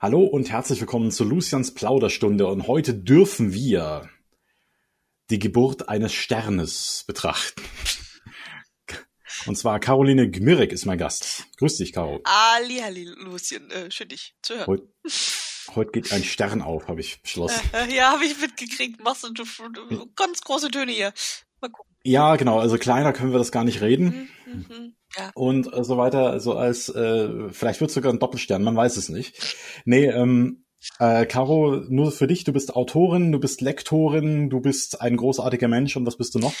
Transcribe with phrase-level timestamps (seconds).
[0.00, 4.08] Hallo und herzlich willkommen zu Lucians Plauderstunde und heute dürfen wir
[5.28, 7.60] die Geburt eines Sternes betrachten.
[9.46, 11.46] Und zwar Caroline Gmirek ist mein Gast.
[11.56, 12.20] Grüß dich, Caro.
[12.22, 14.66] Ali, Ali, Lucien, äh, schön dich zu hören.
[14.68, 14.88] Heute,
[15.74, 17.68] heute geht ein Stern auf, habe ich beschlossen.
[17.72, 19.02] Äh, ja, habe ich mitgekriegt.
[19.02, 21.12] Machst du, du, du ganz große Töne hier.
[21.60, 21.87] Mal gucken.
[22.04, 22.58] Ja, genau.
[22.58, 24.28] Also kleiner können wir das gar nicht reden.
[24.46, 25.30] Mhm, mhm, ja.
[25.34, 26.30] Und äh, so weiter.
[26.30, 28.62] Also als äh, vielleicht wird sogar ein Doppelstern.
[28.62, 29.56] Man weiß es nicht.
[29.84, 30.64] Nee, ähm,
[30.98, 32.44] äh, Caro, nur für dich.
[32.44, 35.96] Du bist Autorin, du bist Lektorin, du bist ein großartiger Mensch.
[35.96, 36.54] Und was bist du noch?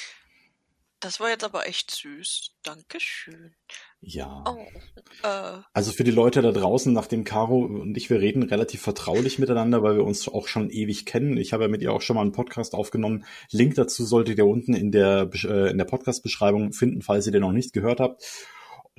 [1.00, 2.50] Das war jetzt aber echt süß.
[2.62, 3.54] Dankeschön.
[4.00, 4.44] Ja.
[4.46, 5.60] Oh, äh.
[5.72, 9.82] Also für die Leute da draußen, nachdem Caro und ich, wir reden relativ vertraulich miteinander,
[9.82, 11.36] weil wir uns auch schon ewig kennen.
[11.36, 13.24] Ich habe ja mit ihr auch schon mal einen Podcast aufgenommen.
[13.50, 17.40] Link dazu solltet ihr unten in der, äh, in der Podcast-Beschreibung finden, falls ihr den
[17.42, 18.22] noch nicht gehört habt.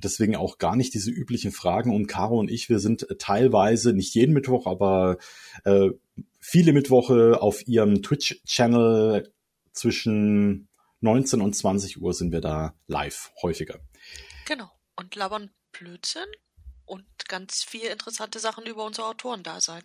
[0.03, 1.93] Deswegen auch gar nicht diese üblichen Fragen.
[1.95, 5.17] Und Caro und ich, wir sind teilweise, nicht jeden Mittwoch, aber
[5.63, 5.89] äh,
[6.39, 9.31] viele Mittwoche auf ihrem Twitch-Channel
[9.71, 10.67] zwischen
[11.01, 13.79] 19 und 20 Uhr sind wir da live, häufiger.
[14.45, 14.69] Genau.
[14.99, 16.27] Und labern Blödsinn
[16.85, 19.83] und ganz viele interessante Sachen über unser Autorendasein.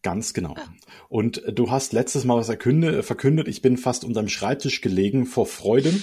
[0.00, 0.56] Ganz genau.
[0.56, 0.72] Ja.
[1.10, 5.46] Und du hast letztes Mal was erkünde, verkündet, ich bin fast unterm Schreibtisch gelegen vor
[5.46, 6.02] Freuden.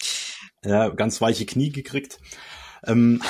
[0.64, 2.18] ja, ganz weiche Knie gekriegt.
[2.84, 3.22] Ähm,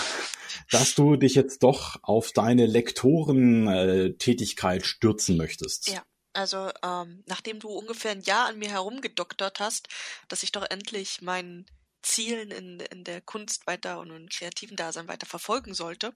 [0.70, 5.88] dass du dich jetzt doch auf deine Lektorentätigkeit stürzen möchtest.
[5.88, 6.04] Ja,
[6.34, 9.88] also ähm, nachdem du ungefähr ein Jahr an mir herumgedoktert hast,
[10.28, 11.66] dass ich doch endlich meinen
[12.02, 16.14] Zielen in, in der Kunst weiter und im kreativen Dasein weiter verfolgen sollte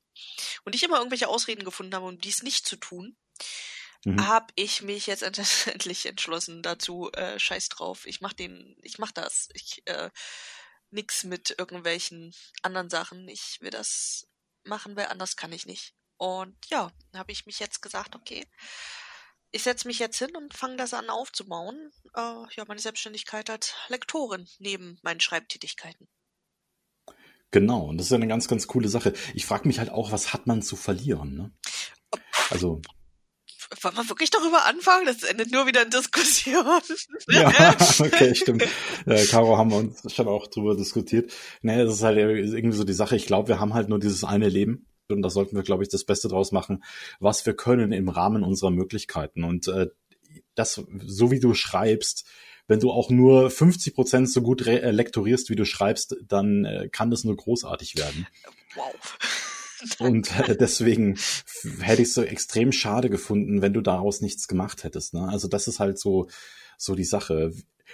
[0.64, 3.16] und ich immer irgendwelche Ausreden gefunden habe, um dies nicht zu tun,
[4.04, 4.26] mhm.
[4.26, 5.22] habe ich mich jetzt
[5.66, 10.10] endlich entschlossen dazu, äh, scheiß drauf, ich mach den, ich mach das, ich äh,
[10.90, 14.28] nix mit irgendwelchen anderen Sachen, ich will das
[14.64, 15.94] machen, weil anders kann ich nicht.
[16.18, 18.46] Und ja, habe ich mich jetzt gesagt, okay,
[19.52, 21.90] ich setze mich jetzt hin und fange das an aufzubauen.
[22.16, 22.20] Äh,
[22.56, 26.08] ja, meine Selbstständigkeit als Lektorin neben meinen Schreibtätigkeiten.
[27.50, 29.12] Genau, und das ist ja eine ganz, ganz coole Sache.
[29.34, 31.34] Ich frage mich halt auch, was hat man zu verlieren?
[31.34, 31.52] Ne?
[32.50, 32.80] Also.
[33.82, 35.06] Wollen wir wirklich darüber anfangen?
[35.06, 36.64] Das endet nur wieder in Diskussion.
[37.28, 38.66] ja, okay, stimmt.
[39.06, 41.32] Äh, Caro haben wir uns schon auch drüber diskutiert.
[41.62, 43.16] Nee, das ist halt irgendwie so die Sache.
[43.16, 45.88] Ich glaube, wir haben halt nur dieses eine Leben und da sollten wir, glaube ich,
[45.88, 46.82] das Beste draus machen,
[47.20, 49.44] was wir können im Rahmen unserer Möglichkeiten.
[49.44, 49.88] Und äh,
[50.54, 52.26] das, so wie du schreibst,
[52.68, 56.88] wenn du auch nur 50 Prozent so gut äh, lektorierst, wie du schreibst, dann äh,
[56.90, 58.26] kann das nur großartig werden.
[58.74, 59.18] Wow.
[59.98, 61.18] Und äh, deswegen
[61.80, 65.14] hätte ich es so extrem schade gefunden, wenn du daraus nichts gemacht hättest.
[65.14, 65.28] Ne?
[65.28, 66.28] Also das ist halt so,
[66.78, 67.52] so die Sache.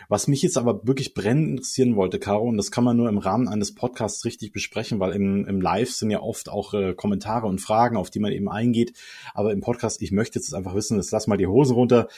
[0.09, 3.19] Was mich jetzt aber wirklich brennend interessieren wollte, Caro, und das kann man nur im
[3.19, 7.47] Rahmen eines Podcasts richtig besprechen, weil im, im Live sind ja oft auch äh, Kommentare
[7.47, 8.97] und Fragen, auf die man eben eingeht.
[9.35, 12.09] Aber im Podcast, ich möchte jetzt einfach wissen, jetzt lass mal die Hosen runter.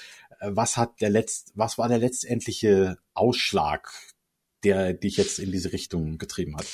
[0.41, 3.92] Äh, was hat der letzt, was war der letztendliche Ausschlag,
[4.64, 6.66] der dich jetzt in diese Richtung getrieben hat?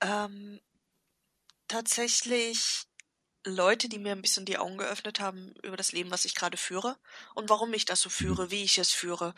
[0.00, 0.60] Ähm,
[1.68, 2.86] tatsächlich
[3.46, 6.56] Leute, die mir ein bisschen die Augen geöffnet haben über das Leben, was ich gerade
[6.56, 6.96] führe
[7.34, 8.12] und warum ich das so mhm.
[8.12, 9.34] führe, wie ich es führe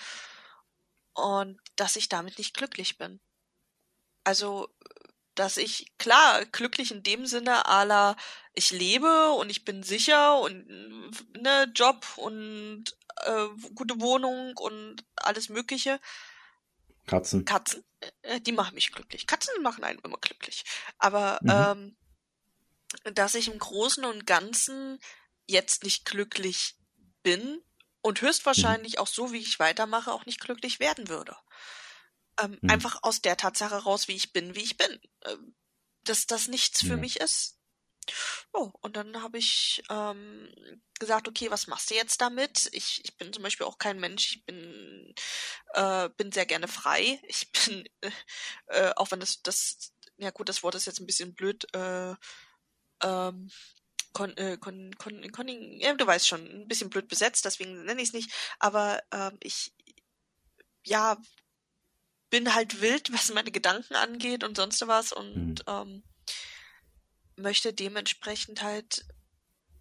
[1.18, 3.20] und dass ich damit nicht glücklich bin.
[4.24, 4.68] Also,
[5.34, 8.16] dass ich, klar, glücklich in dem Sinne, ala,
[8.54, 10.66] ich lebe und ich bin sicher und
[11.40, 12.84] ne, Job und
[13.24, 16.00] äh, gute Wohnung und alles Mögliche.
[17.06, 17.44] Katzen.
[17.44, 17.84] Katzen,
[18.22, 19.26] äh, die machen mich glücklich.
[19.26, 20.64] Katzen machen einen immer glücklich.
[20.98, 21.96] Aber mhm.
[23.04, 24.98] ähm, dass ich im Großen und Ganzen
[25.46, 26.76] jetzt nicht glücklich
[27.22, 27.62] bin,
[28.00, 28.98] und höchstwahrscheinlich mhm.
[29.00, 31.36] auch so, wie ich weitermache, auch nicht glücklich werden würde.
[32.40, 32.70] Ähm, mhm.
[32.70, 35.00] Einfach aus der Tatsache raus, wie ich bin, wie ich bin.
[35.24, 35.54] Ähm,
[36.04, 37.58] dass das nichts für mich ist.
[38.52, 40.48] Oh, und dann habe ich ähm,
[40.98, 42.68] gesagt, okay, was machst du jetzt damit?
[42.72, 45.14] Ich, ich bin zum Beispiel auch kein Mensch, ich bin,
[45.74, 47.20] äh, bin sehr gerne frei.
[47.28, 48.10] Ich bin, äh,
[48.68, 52.14] äh, auch wenn das, das, ja gut, das Wort ist jetzt ein bisschen blöd, äh,
[53.02, 53.50] ähm,
[54.18, 55.46] Con, äh, Con, Con, Con,
[55.78, 59.38] ja, du weißt schon, ein bisschen blöd besetzt, deswegen nenne ich es nicht, aber ähm,
[59.40, 59.72] ich,
[60.84, 61.16] ja,
[62.28, 65.64] bin halt wild, was meine Gedanken angeht und sonst was und mhm.
[65.68, 66.02] ähm,
[67.36, 69.06] möchte dementsprechend halt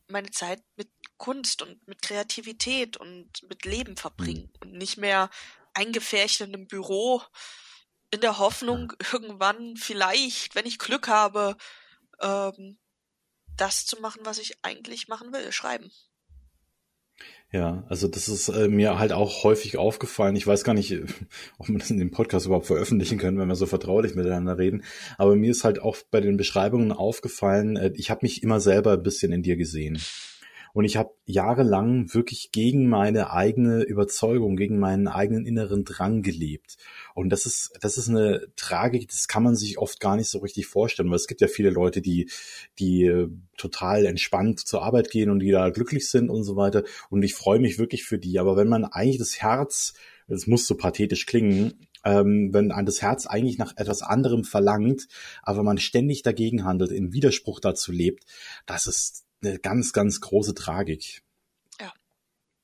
[0.07, 4.61] meine Zeit mit Kunst und mit Kreativität und mit Leben verbringen mhm.
[4.61, 5.31] und nicht mehr
[5.73, 7.23] eingefärcht in einem Büro
[8.11, 11.57] in der Hoffnung, irgendwann vielleicht, wenn ich Glück habe,
[12.21, 12.77] ähm,
[13.57, 15.91] das zu machen, was ich eigentlich machen will, schreiben.
[17.51, 20.35] Ja, also das ist äh, mir halt auch häufig aufgefallen.
[20.35, 20.93] Ich weiß gar nicht,
[21.57, 24.83] ob man das in dem Podcast überhaupt veröffentlichen können, wenn wir so vertraulich miteinander reden.
[25.17, 28.93] Aber mir ist halt auch bei den Beschreibungen aufgefallen, äh, ich habe mich immer selber
[28.93, 29.97] ein bisschen in dir gesehen.
[30.73, 36.77] Und ich habe jahrelang wirklich gegen meine eigene Überzeugung, gegen meinen eigenen inneren Drang gelebt.
[37.13, 40.39] Und das ist, das ist eine Tragik, das kann man sich oft gar nicht so
[40.39, 42.29] richtig vorstellen, weil es gibt ja viele Leute, die,
[42.79, 46.83] die äh, total entspannt zur Arbeit gehen und die da glücklich sind und so weiter.
[47.09, 48.39] Und ich freue mich wirklich für die.
[48.39, 49.93] Aber wenn man eigentlich das Herz,
[50.27, 55.07] es muss so pathetisch klingen, ähm, wenn das Herz eigentlich nach etwas anderem verlangt,
[55.43, 58.23] aber man ständig dagegen handelt, im Widerspruch dazu lebt,
[58.65, 61.23] das ist eine ganz, ganz große Tragik.
[61.79, 61.93] Ja.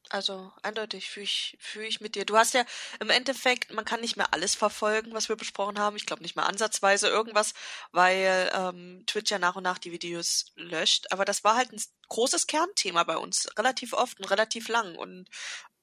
[0.10, 2.26] Also eindeutig fühle ich, fühl ich mit dir.
[2.26, 2.66] Du hast ja
[3.00, 5.96] im Endeffekt, man kann nicht mehr alles verfolgen, was wir besprochen haben.
[5.96, 7.54] Ich glaube nicht mehr ansatzweise irgendwas,
[7.92, 11.12] weil ähm, Twitch ja nach und nach die Videos löscht.
[11.12, 14.96] Aber das war halt ein großes Kernthema bei uns, relativ oft und relativ lang.
[14.96, 15.30] Und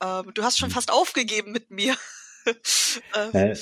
[0.00, 0.74] ähm, du hast schon hm.
[0.74, 1.96] fast aufgegeben mit mir.
[3.14, 3.56] ähm, äh,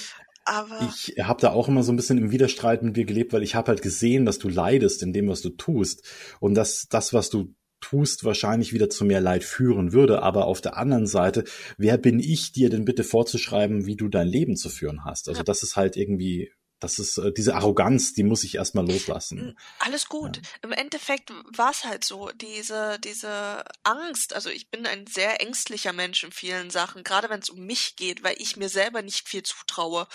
[0.49, 3.43] aber ich habe da auch immer so ein bisschen im Widerstreit mit dir gelebt, weil
[3.43, 6.05] ich habe halt gesehen, dass du leidest in dem, was du tust
[6.41, 10.23] und dass das, was du tust, wahrscheinlich wieder zu mehr Leid führen würde.
[10.23, 11.45] Aber auf der anderen Seite,
[11.77, 15.29] wer bin ich, dir denn bitte vorzuschreiben, wie du dein Leben zu führen hast?
[15.29, 19.59] Also das ist halt irgendwie das ist äh, diese Arroganz, die muss ich erstmal loslassen.
[19.81, 20.37] Alles gut.
[20.37, 20.43] Ja.
[20.63, 24.33] Im Endeffekt war es halt so, diese, diese Angst.
[24.35, 27.97] Also ich bin ein sehr ängstlicher Mensch in vielen Sachen, gerade wenn es um mich
[27.97, 30.07] geht, weil ich mir selber nicht viel zutraue.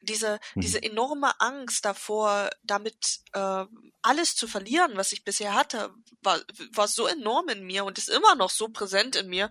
[0.00, 0.60] Diese, mhm.
[0.60, 3.64] diese enorme Angst davor, damit äh,
[4.02, 5.92] alles zu verlieren, was ich bisher hatte,
[6.22, 6.40] war,
[6.72, 9.50] war so enorm in mir und ist immer noch so präsent in mir,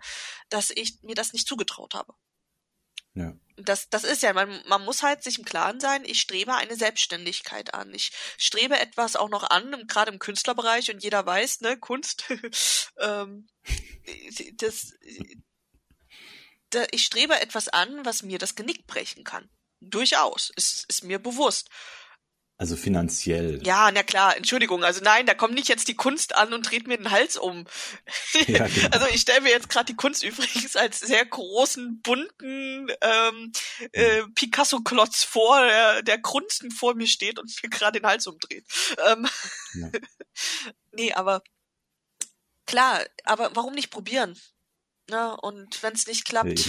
[0.49, 2.13] dass ich mir das nicht zugetraut habe.
[3.13, 3.33] Ja.
[3.65, 6.75] Das, das ist ja, man, man muss halt sich im Klaren sein, ich strebe eine
[6.75, 7.93] Selbstständigkeit an.
[7.93, 12.25] Ich strebe etwas auch noch an, gerade im Künstlerbereich und jeder weiß, ne, Kunst,
[12.99, 13.47] ähm,
[14.55, 14.93] das,
[16.71, 19.49] da, ich strebe etwas an, was mir das Genick brechen kann.
[19.79, 21.69] Durchaus, ist, ist mir bewusst.
[22.61, 23.59] Also finanziell.
[23.65, 24.83] Ja, na klar, Entschuldigung.
[24.83, 27.65] Also nein, da kommt nicht jetzt die Kunst an und dreht mir den Hals um.
[28.45, 28.89] Ja, genau.
[28.91, 33.51] Also ich stelle mir jetzt gerade die Kunst übrigens als sehr großen, bunten ähm,
[33.93, 38.67] äh, Picasso-Klotz vor, der, der grunzend vor mir steht und mir gerade den Hals umdreht.
[39.07, 39.27] Ähm,
[39.73, 39.89] ja.
[40.91, 41.41] nee, aber
[42.67, 44.39] klar, aber warum nicht probieren?
[45.09, 45.35] Ne?
[45.37, 46.59] Und wenn es nicht klappt,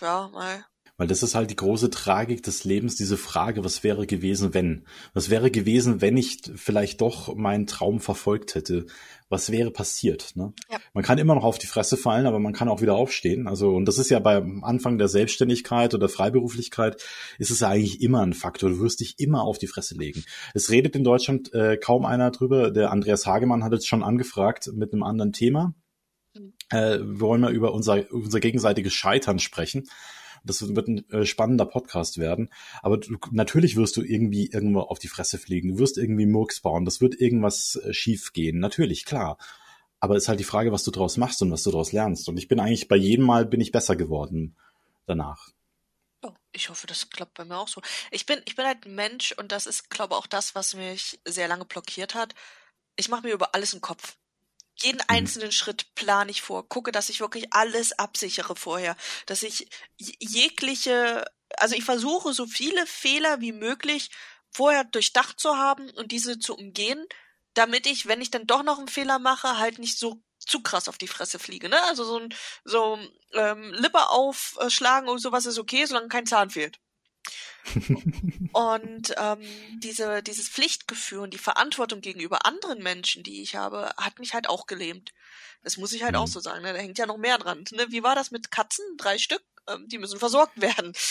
[0.00, 0.66] ja, ja mal
[0.96, 4.86] weil das ist halt die große Tragik des Lebens, diese Frage, was wäre gewesen, wenn?
[5.12, 8.86] Was wäre gewesen, wenn ich vielleicht doch meinen Traum verfolgt hätte?
[9.28, 10.32] Was wäre passiert?
[10.36, 10.54] Ne?
[10.70, 10.78] Ja.
[10.94, 13.46] Man kann immer noch auf die Fresse fallen, aber man kann auch wieder aufstehen.
[13.46, 17.02] Also, und das ist ja beim Anfang der Selbstständigkeit oder Freiberuflichkeit,
[17.38, 18.70] ist es ja eigentlich immer ein Faktor.
[18.70, 20.24] Du wirst dich immer auf die Fresse legen.
[20.54, 22.70] Es redet in Deutschland äh, kaum einer drüber.
[22.70, 25.74] Der Andreas Hagemann hat jetzt schon angefragt mit einem anderen Thema.
[26.34, 26.54] Mhm.
[26.70, 29.88] Äh, wir wollen mal über unser, unser gegenseitiges Scheitern sprechen.
[30.46, 32.50] Das wird ein äh, spannender Podcast werden.
[32.82, 35.74] Aber du, natürlich wirst du irgendwie irgendwo auf die Fresse fliegen.
[35.74, 36.84] Du wirst irgendwie Murks bauen.
[36.84, 38.58] Das wird irgendwas äh, schief gehen.
[38.58, 39.38] Natürlich, klar.
[40.00, 42.28] Aber es ist halt die Frage, was du daraus machst und was du daraus lernst.
[42.28, 44.56] Und ich bin eigentlich bei jedem Mal bin ich besser geworden
[45.06, 45.48] danach.
[46.22, 47.80] Oh, ich hoffe, das klappt bei mir auch so.
[48.10, 50.74] Ich bin, ich bin halt ein Mensch und das ist, glaube ich, auch das, was
[50.74, 52.34] mich sehr lange blockiert hat.
[52.96, 54.16] Ich mache mir über alles einen Kopf
[54.76, 55.04] jeden mhm.
[55.08, 58.96] einzelnen Schritt plane ich vor, gucke, dass ich wirklich alles absichere vorher,
[59.26, 59.68] dass ich
[59.98, 61.24] jegliche,
[61.58, 64.10] also ich versuche so viele Fehler wie möglich
[64.50, 67.04] vorher durchdacht zu haben und diese zu umgehen,
[67.54, 70.88] damit ich, wenn ich dann doch noch einen Fehler mache, halt nicht so zu krass
[70.88, 71.82] auf die Fresse fliege, ne?
[71.84, 72.34] Also so ein
[72.64, 72.98] so
[73.32, 76.78] ähm, Lippe aufschlagen und sowas ist okay, solange kein Zahn fehlt
[78.52, 79.40] und ähm,
[79.78, 84.48] diese, dieses Pflichtgefühl und die Verantwortung gegenüber anderen Menschen, die ich habe, hat mich halt
[84.48, 85.12] auch gelähmt.
[85.62, 86.20] Das muss ich halt mhm.
[86.20, 86.62] auch so sagen.
[86.62, 86.72] Ne?
[86.72, 87.64] Da hängt ja noch mehr dran.
[87.72, 87.86] Ne?
[87.90, 88.84] Wie war das mit Katzen?
[88.96, 89.42] Drei Stück?
[89.66, 90.92] Ähm, die müssen versorgt werden.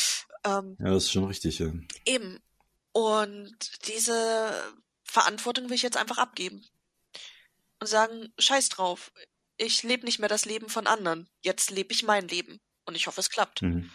[0.46, 1.58] Ähm, ja, das ist schon richtig.
[1.58, 1.74] Ja.
[2.06, 2.40] Eben.
[2.92, 4.54] Und diese
[5.04, 6.64] Verantwortung will ich jetzt einfach abgeben.
[7.80, 9.12] Und sagen, scheiß drauf.
[9.58, 11.28] Ich lebe nicht mehr das Leben von anderen.
[11.42, 12.60] Jetzt lebe ich mein Leben.
[12.86, 13.64] Und ich hoffe, es klappt.
[13.64, 13.90] Mhm.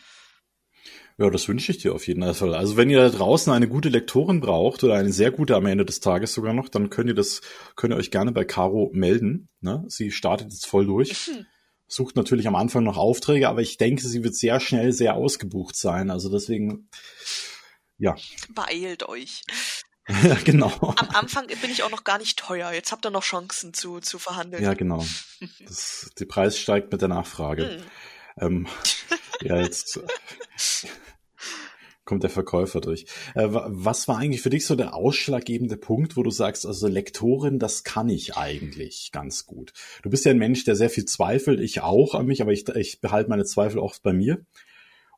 [1.18, 2.54] Ja, das wünsche ich dir auf jeden Fall.
[2.54, 5.84] Also wenn ihr da draußen eine gute Lektorin braucht oder eine sehr gute am Ende
[5.84, 7.42] des Tages sogar noch, dann könnt ihr das,
[7.76, 9.48] könnt ihr euch gerne bei Caro melden.
[9.60, 9.84] Ne?
[9.88, 11.28] Sie startet jetzt voll durch.
[11.28, 11.46] Mhm.
[11.88, 15.74] Sucht natürlich am Anfang noch Aufträge, aber ich denke, sie wird sehr schnell sehr ausgebucht
[15.74, 16.10] sein.
[16.10, 16.88] Also deswegen,
[17.98, 18.14] ja.
[18.54, 19.42] Beeilt euch.
[20.24, 20.72] ja, genau.
[20.96, 22.72] Am Anfang bin ich auch noch gar nicht teuer.
[22.72, 24.62] Jetzt habt ihr noch Chancen zu, zu verhandeln.
[24.62, 25.04] Ja, genau.
[25.64, 27.82] Das, der Preis steigt mit der Nachfrage.
[28.38, 28.44] Mhm.
[28.44, 28.66] Ähm,
[29.42, 30.00] ja, jetzt
[32.10, 33.06] kommt der Verkäufer durch.
[33.36, 37.60] Äh, was war eigentlich für dich so der ausschlaggebende Punkt, wo du sagst, also Lektorin,
[37.60, 39.72] das kann ich eigentlich ganz gut?
[40.02, 42.68] Du bist ja ein Mensch, der sehr viel zweifelt, ich auch an mich, aber ich,
[42.70, 44.44] ich behalte meine Zweifel oft bei mir.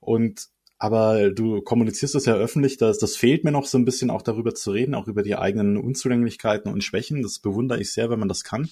[0.01, 0.49] Und
[0.83, 4.21] aber du kommunizierst das ja öffentlich, dass das fehlt mir noch so ein bisschen auch
[4.21, 7.23] darüber zu reden, auch über die eigenen Unzulänglichkeiten und Schwächen.
[7.23, 8.69] Das bewundere ich sehr, wenn man das kann.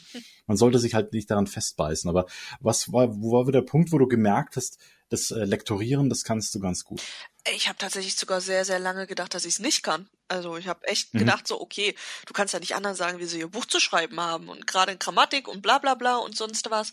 [0.49, 2.11] Man sollte sich halt nicht daran festbeißen.
[2.11, 2.27] Aber
[2.59, 4.79] was war, wo war der Punkt, wo du gemerkt hast,
[5.11, 7.03] das äh, Lektorieren, das kannst du ganz gut?
[7.53, 10.09] Ich habe tatsächlich sogar sehr, sehr lange gedacht, dass ich es nicht kann.
[10.29, 11.21] Also ich habe echt mhm.
[11.21, 11.95] gedacht, so, okay,
[12.27, 14.93] du kannst ja nicht anderen sagen, wie sie ihr Buch zu schreiben haben und gerade
[14.93, 16.93] in Grammatik und bla bla bla und sonst was.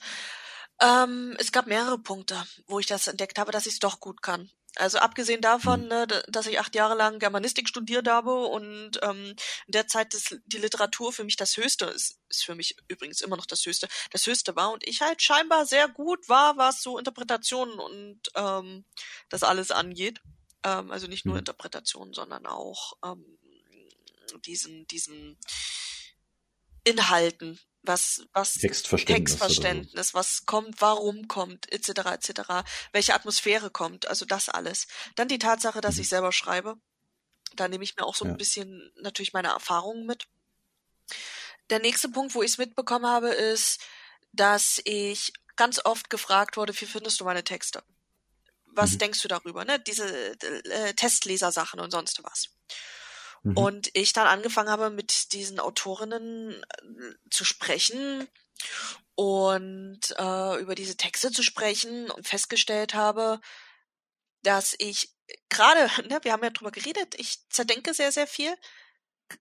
[0.82, 4.22] Ähm, es gab mehrere Punkte, wo ich das entdeckt habe, dass ich es doch gut
[4.22, 4.50] kann.
[4.76, 5.88] Also abgesehen davon, mhm.
[5.88, 10.36] ne, dass ich acht Jahre lang Germanistik studiert habe und ähm, in der Zeit das,
[10.46, 13.88] die Literatur für mich das Höchste ist, ist für mich übrigens immer noch das Höchste,
[14.12, 18.86] das Höchste war und ich halt scheinbar sehr gut war, was so Interpretationen und ähm,
[19.30, 20.22] das alles angeht.
[20.64, 21.40] Ähm, also nicht nur mhm.
[21.40, 23.38] Interpretationen, sondern auch ähm,
[24.46, 25.38] diesen, diesen
[26.84, 30.14] Inhalten was, was Textverständnis, Textverständnis so.
[30.18, 32.42] was kommt, warum kommt, etc., etc.,
[32.92, 34.88] welche Atmosphäre kommt, also das alles.
[35.16, 36.02] Dann die Tatsache, dass mhm.
[36.02, 36.78] ich selber schreibe.
[37.56, 38.32] Da nehme ich mir auch so ja.
[38.32, 40.28] ein bisschen natürlich meine Erfahrungen mit.
[41.70, 43.82] Der nächste Punkt, wo ich es mitbekommen habe, ist,
[44.32, 47.84] dass ich ganz oft gefragt wurde, wie findest du meine Texte?
[48.66, 49.00] Was mhm.
[49.00, 49.66] denkst du darüber?
[49.66, 49.80] Ne?
[49.80, 52.50] Diese äh, Testlesersachen und sonst was.
[53.48, 53.58] Mhm.
[53.58, 58.28] Und ich dann angefangen habe, mit diesen Autorinnen äh, zu sprechen
[59.16, 63.40] und äh, über diese Texte zu sprechen und festgestellt habe,
[64.44, 65.14] dass ich
[65.50, 68.54] gerade, ne, wir haben ja drüber geredet, ich zerdenke sehr, sehr viel,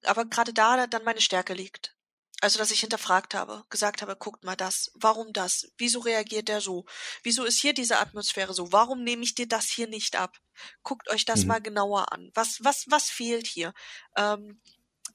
[0.04, 1.95] aber gerade da dann meine Stärke liegt.
[2.42, 6.60] Also, dass ich hinterfragt habe, gesagt habe, guckt mal das, warum das, wieso reagiert der
[6.60, 6.84] so,
[7.22, 10.36] wieso ist hier diese Atmosphäre so, warum nehme ich dir das hier nicht ab?
[10.82, 11.48] Guckt euch das mhm.
[11.48, 12.30] mal genauer an.
[12.34, 13.72] Was, was, was fehlt hier?
[14.16, 14.60] Ähm,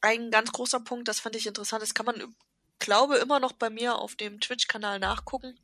[0.01, 2.35] ein ganz großer Punkt, das fand ich interessant, das kann man,
[2.79, 5.59] glaube immer noch bei mir auf dem Twitch-Kanal nachgucken.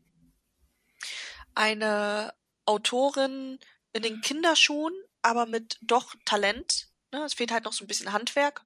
[1.55, 2.35] Eine
[2.65, 3.59] Autorin
[3.93, 8.13] in den Kinderschuhen, aber mit doch Talent, ne, es fehlt halt noch so ein bisschen
[8.13, 8.63] Handwerk,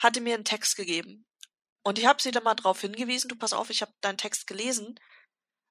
[0.00, 1.27] hatte mir einen Text gegeben
[1.88, 4.46] und ich habe sie dann mal darauf hingewiesen, du pass auf, ich habe deinen Text
[4.46, 5.00] gelesen,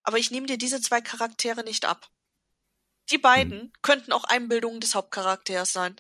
[0.02, 2.10] aber ich nehme dir diese zwei Charaktere nicht ab.
[3.12, 3.74] Die beiden hm.
[3.84, 5.96] könnten auch Einbildungen des Hauptcharakters sein.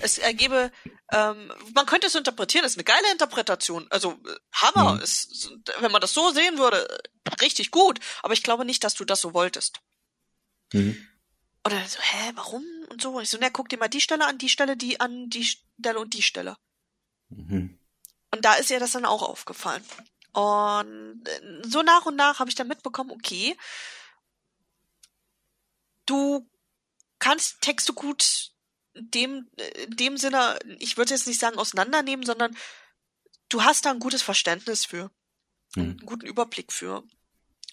[0.00, 0.72] Es ergebe,
[1.12, 3.86] ähm, man könnte es interpretieren, ist eine geile Interpretation.
[3.90, 5.02] Also äh, Hammer, mhm.
[5.02, 7.00] ist, wenn man das so sehen würde,
[7.40, 8.00] richtig gut.
[8.24, 9.80] Aber ich glaube nicht, dass du das so wolltest.
[10.72, 11.06] Mhm.
[11.64, 12.64] Oder so, hä, warum?
[12.88, 13.20] Und so.
[13.20, 16.00] Ich so, na, guck dir mal die Stelle an, die Stelle, die an, die Stelle
[16.00, 16.56] und die Stelle.
[17.28, 17.77] Mhm.
[18.30, 19.84] Und da ist ihr das dann auch aufgefallen.
[20.32, 23.56] Und äh, so nach und nach habe ich dann mitbekommen, okay,
[26.06, 26.48] du
[27.18, 28.52] kannst Texte gut
[28.94, 29.48] dem,
[29.88, 32.56] dem Sinne, ich würde jetzt nicht sagen auseinandernehmen, sondern
[33.48, 35.10] du hast da ein gutes Verständnis für,
[35.76, 35.82] mhm.
[35.82, 37.04] einen guten Überblick für.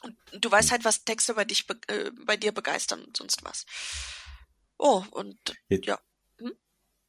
[0.01, 3.65] Und du weißt halt, was Texte bei dich, äh, bei dir begeistern und sonst was.
[4.77, 5.37] Oh, und
[5.69, 5.99] ja.
[6.37, 6.55] Hm?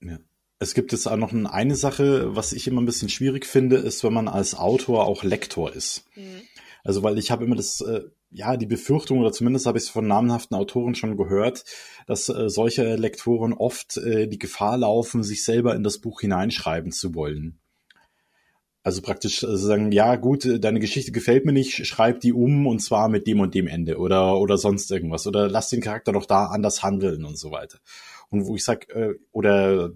[0.00, 0.18] Ja.
[0.58, 4.02] Es gibt jetzt auch noch eine Sache, was ich immer ein bisschen schwierig finde, ist,
[4.04, 6.04] wenn man als Autor auch Lektor ist.
[6.14, 6.42] Mhm.
[6.82, 9.90] Also, weil ich habe immer das, äh, ja, die Befürchtung, oder zumindest habe ich es
[9.90, 11.64] von namhaften Autoren schon gehört,
[12.06, 16.92] dass äh, solche Lektoren oft äh, die Gefahr laufen, sich selber in das Buch hineinschreiben
[16.92, 17.58] zu wollen.
[18.86, 22.68] Also praktisch äh, sagen, ja gut, äh, deine Geschichte gefällt mir nicht, schreib die um
[22.68, 26.12] und zwar mit dem und dem Ende oder oder sonst irgendwas oder lass den Charakter
[26.12, 27.78] doch da anders handeln und so weiter.
[28.30, 29.90] Und wo ich sag äh, oder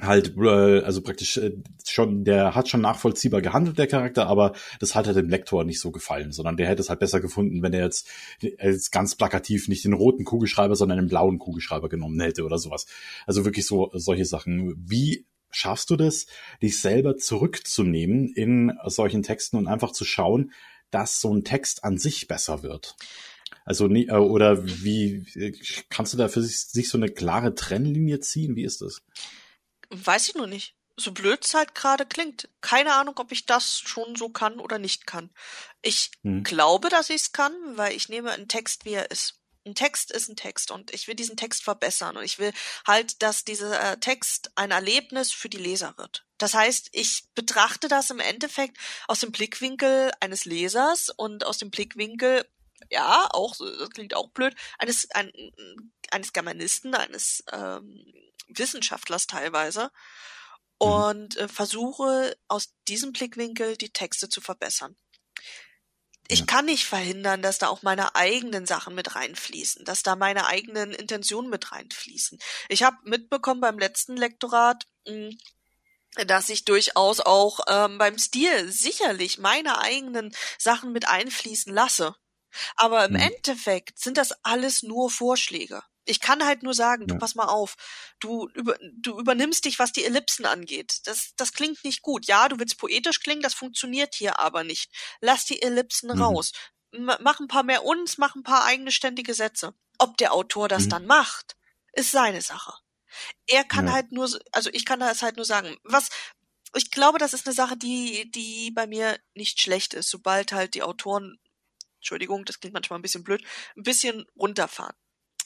[0.00, 1.52] halt, äh, also praktisch äh,
[1.86, 5.80] schon, der hat schon nachvollziehbar gehandelt, der Charakter, aber das hat halt dem Lektor nicht
[5.80, 8.08] so gefallen, sondern der hätte es halt besser gefunden, wenn er jetzt,
[8.40, 12.86] jetzt ganz plakativ nicht den roten Kugelschreiber, sondern den blauen Kugelschreiber genommen hätte oder sowas.
[13.26, 14.74] Also wirklich so solche Sachen.
[14.78, 16.26] Wie schaffst du das,
[16.62, 20.52] dich selber zurückzunehmen in solchen Texten und einfach zu schauen,
[20.90, 22.96] dass so ein Text an sich besser wird?
[23.64, 25.24] Also äh, oder wie
[25.88, 28.56] kannst du da für sich so eine klare Trennlinie ziehen?
[28.56, 29.02] Wie ist das?
[29.90, 30.74] Weiß ich nur nicht.
[30.98, 32.48] So blöd es halt gerade klingt.
[32.62, 35.30] Keine Ahnung, ob ich das schon so kann oder nicht kann.
[35.82, 36.42] Ich hm.
[36.42, 39.40] glaube, dass ich es kann, weil ich nehme einen Text, wie er ist.
[39.66, 42.52] Ein Text ist ein Text und ich will diesen Text verbessern und ich will
[42.86, 46.24] halt, dass dieser äh, Text ein Erlebnis für die Leser wird.
[46.38, 48.78] Das heißt, ich betrachte das im Endeffekt
[49.08, 52.46] aus dem Blickwinkel eines Lesers und aus dem Blickwinkel
[52.90, 55.32] ja, auch, das klingt auch blöd, eines, ein,
[56.10, 58.04] eines Germanisten, eines ähm,
[58.48, 59.90] Wissenschaftlers teilweise
[60.80, 60.88] mhm.
[60.88, 64.96] und äh, versuche aus diesem Blickwinkel die Texte zu verbessern.
[66.28, 66.46] Ich ja.
[66.46, 70.92] kann nicht verhindern, dass da auch meine eigenen Sachen mit reinfließen, dass da meine eigenen
[70.92, 72.38] Intentionen mit reinfließen.
[72.68, 75.38] Ich habe mitbekommen beim letzten Lektorat, hm,
[76.26, 82.16] dass ich durchaus auch ähm, beim Stil sicherlich meine eigenen Sachen mit einfließen lasse.
[82.74, 83.20] Aber im mhm.
[83.20, 85.82] Endeffekt sind das alles nur Vorschläge.
[86.06, 87.06] Ich kann halt nur sagen, ja.
[87.08, 87.76] du pass mal auf,
[88.20, 91.00] du, über, du übernimmst dich, was die Ellipsen angeht.
[91.04, 92.26] Das, das klingt nicht gut.
[92.26, 94.90] Ja, du willst poetisch klingen, das funktioniert hier aber nicht.
[95.20, 96.22] Lass die Ellipsen mhm.
[96.22, 96.52] raus.
[96.92, 99.74] M mach ein paar mehr uns, mach ein paar eigene ständige Sätze.
[99.98, 100.90] Ob der Autor das mhm.
[100.90, 101.56] dann macht,
[101.92, 102.72] ist seine Sache.
[103.46, 103.92] Er kann ja.
[103.92, 106.10] halt nur, also ich kann das halt nur sagen, was,
[106.74, 110.74] ich glaube, das ist eine Sache, die, die bei mir nicht schlecht ist, sobald halt
[110.74, 111.38] die Autoren,
[111.96, 113.42] Entschuldigung, das klingt manchmal ein bisschen blöd,
[113.76, 114.94] ein bisschen runterfahren.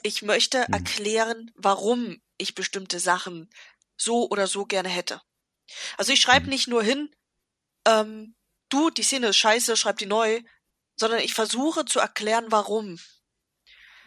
[0.02, 0.74] Ich möchte mhm.
[0.74, 3.50] erklären, warum ich bestimmte Sachen
[3.96, 5.20] so oder so gerne hätte.
[5.96, 6.50] Also ich schreibe mhm.
[6.50, 7.14] nicht nur hin,
[7.86, 8.34] ähm,
[8.68, 10.42] du, die Szene ist scheiße, schreib die neu,
[10.96, 12.98] sondern ich versuche zu erklären, warum.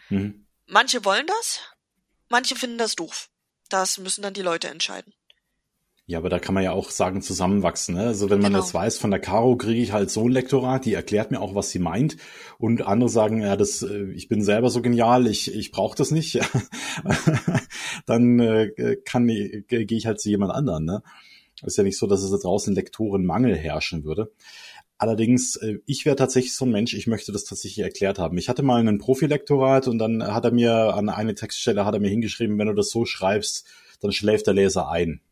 [0.08, 0.46] Mhm.
[0.66, 1.60] Manche wollen das,
[2.28, 3.30] manche finden das doof.
[3.68, 5.14] Das müssen dann die Leute entscheiden.
[6.06, 7.94] Ja, aber da kann man ja auch sagen, zusammenwachsen.
[7.94, 8.02] Ne?
[8.08, 8.62] Also wenn man genau.
[8.62, 11.54] das weiß, von der Caro kriege ich halt so ein Lektorat, die erklärt mir auch,
[11.54, 12.18] was sie meint.
[12.58, 16.10] Und andere sagen, ja, das, äh, ich bin selber so genial, ich, ich brauche das
[16.10, 16.40] nicht.
[18.06, 20.84] Dann äh, kann äh, gehe ich halt zu jemand anderen.
[20.84, 21.02] Ne?
[21.62, 24.30] Ist ja nicht so, dass es da draußen Lektorenmangel herrschen würde.
[24.98, 28.36] Allerdings, äh, ich wäre tatsächlich so ein Mensch, ich möchte das tatsächlich erklärt haben.
[28.36, 32.00] Ich hatte mal einen Profilektorat und dann hat er mir an eine Textstelle hat er
[32.00, 33.66] mir hingeschrieben, wenn du das so schreibst,
[34.00, 35.22] dann schläft der Leser ein.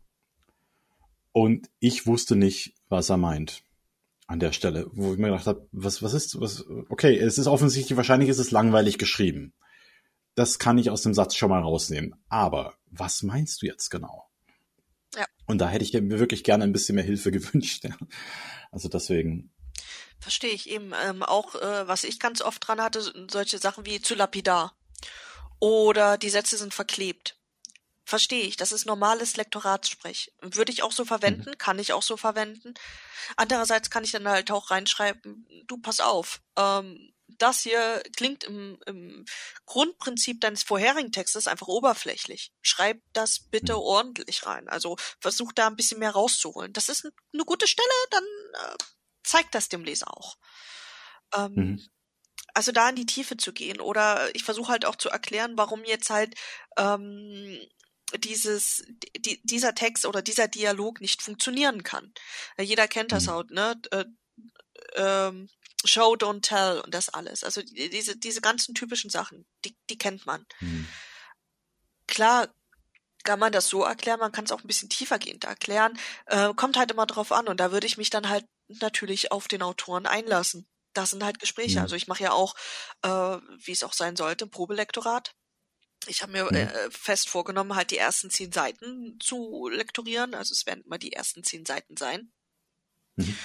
[1.33, 3.62] Und ich wusste nicht, was er meint
[4.27, 7.47] an der Stelle, wo ich mir gedacht habe, was, was ist, was, okay, es ist
[7.47, 9.55] offensichtlich, wahrscheinlich ist es langweilig geschrieben.
[10.35, 12.15] Das kann ich aus dem Satz schon mal rausnehmen.
[12.29, 14.29] Aber was meinst du jetzt genau?
[15.15, 15.27] Ja.
[15.47, 17.85] Und da hätte ich mir wirklich gerne ein bisschen mehr Hilfe gewünscht.
[17.85, 17.97] Ja.
[18.71, 19.51] Also deswegen.
[20.19, 20.93] Verstehe ich eben.
[21.07, 24.75] Ähm, auch, äh, was ich ganz oft dran hatte, solche Sachen wie zu lapidar.
[25.59, 27.37] Oder die Sätze sind verklebt.
[28.05, 30.33] Verstehe ich, das ist normales Lektoratssprech.
[30.41, 31.59] Würde ich auch so verwenden, mhm.
[31.59, 32.75] kann ich auch so verwenden.
[33.37, 38.79] Andererseits kann ich dann halt auch reinschreiben, du pass auf, ähm, das hier klingt im,
[38.87, 39.25] im
[39.67, 42.53] Grundprinzip deines vorherigen Textes einfach oberflächlich.
[42.61, 43.81] Schreib das bitte mhm.
[43.81, 44.69] ordentlich rein.
[44.69, 46.73] Also versuch da ein bisschen mehr rauszuholen.
[46.73, 48.77] Das ist eine gute Stelle, dann äh,
[49.23, 50.37] zeigt das dem Leser auch.
[51.35, 51.89] Ähm, mhm.
[52.55, 53.81] Also da in die Tiefe zu gehen.
[53.81, 56.35] Oder ich versuche halt auch zu erklären, warum jetzt halt
[56.77, 57.59] ähm,
[58.18, 58.85] dieses,
[59.16, 62.12] die, dieser Text oder dieser Dialog nicht funktionieren kann.
[62.59, 63.31] Jeder kennt das mhm.
[63.31, 63.81] auch, ne?
[63.90, 64.05] Äh,
[64.94, 65.48] ähm,
[65.85, 67.42] Show, don't tell und das alles.
[67.42, 70.46] Also diese, diese ganzen typischen Sachen, die, die kennt man.
[70.61, 70.87] Mhm.
[72.07, 72.55] Klar
[73.25, 75.98] kann man das so erklären, man kann es auch ein bisschen tiefergehend erklären.
[76.27, 79.48] Äh, kommt halt immer drauf an und da würde ich mich dann halt natürlich auf
[79.48, 80.68] den Autoren einlassen.
[80.92, 81.79] Das sind halt Gespräche.
[81.79, 81.83] Mhm.
[81.83, 82.55] Also ich mache ja auch,
[83.03, 85.35] äh, wie es auch sein sollte, ein Probelektorat.
[86.07, 86.55] Ich habe mir mhm.
[86.55, 90.35] äh, fest vorgenommen, halt die ersten zehn Seiten zu lektorieren.
[90.35, 92.33] Also es werden immer die ersten zehn Seiten sein.
[93.17, 93.37] Mhm.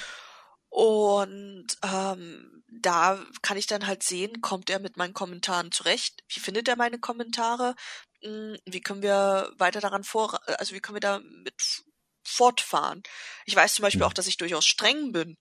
[0.70, 6.24] Und ähm, da kann ich dann halt sehen, kommt er mit meinen Kommentaren zurecht?
[6.28, 7.76] Wie findet er meine Kommentare?
[8.22, 11.84] Hm, wie können wir weiter daran vor, also wie können wir damit
[12.24, 13.02] fortfahren?
[13.46, 14.08] Ich weiß zum Beispiel mhm.
[14.08, 15.38] auch, dass ich durchaus streng bin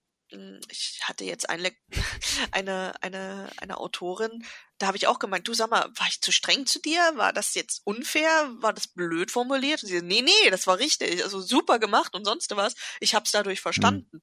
[0.69, 1.65] ich hatte jetzt ein
[2.51, 4.43] eine, eine, eine Autorin,
[4.77, 6.99] da habe ich auch gemeint, du sag mal, war ich zu streng zu dir?
[7.15, 8.29] War das jetzt unfair?
[8.59, 9.83] War das blöd formuliert?
[9.83, 12.75] Und sie, nee, nee, das war richtig, also super gemacht und sonst was.
[12.99, 14.07] Ich habe es dadurch verstanden.
[14.11, 14.21] Hm.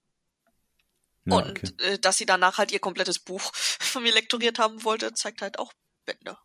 [1.27, 1.73] Ja, und okay.
[1.79, 5.59] äh, dass sie danach halt ihr komplettes Buch von mir lektoriert haben wollte, zeigt halt
[5.59, 5.73] auch
[6.05, 6.37] Bände.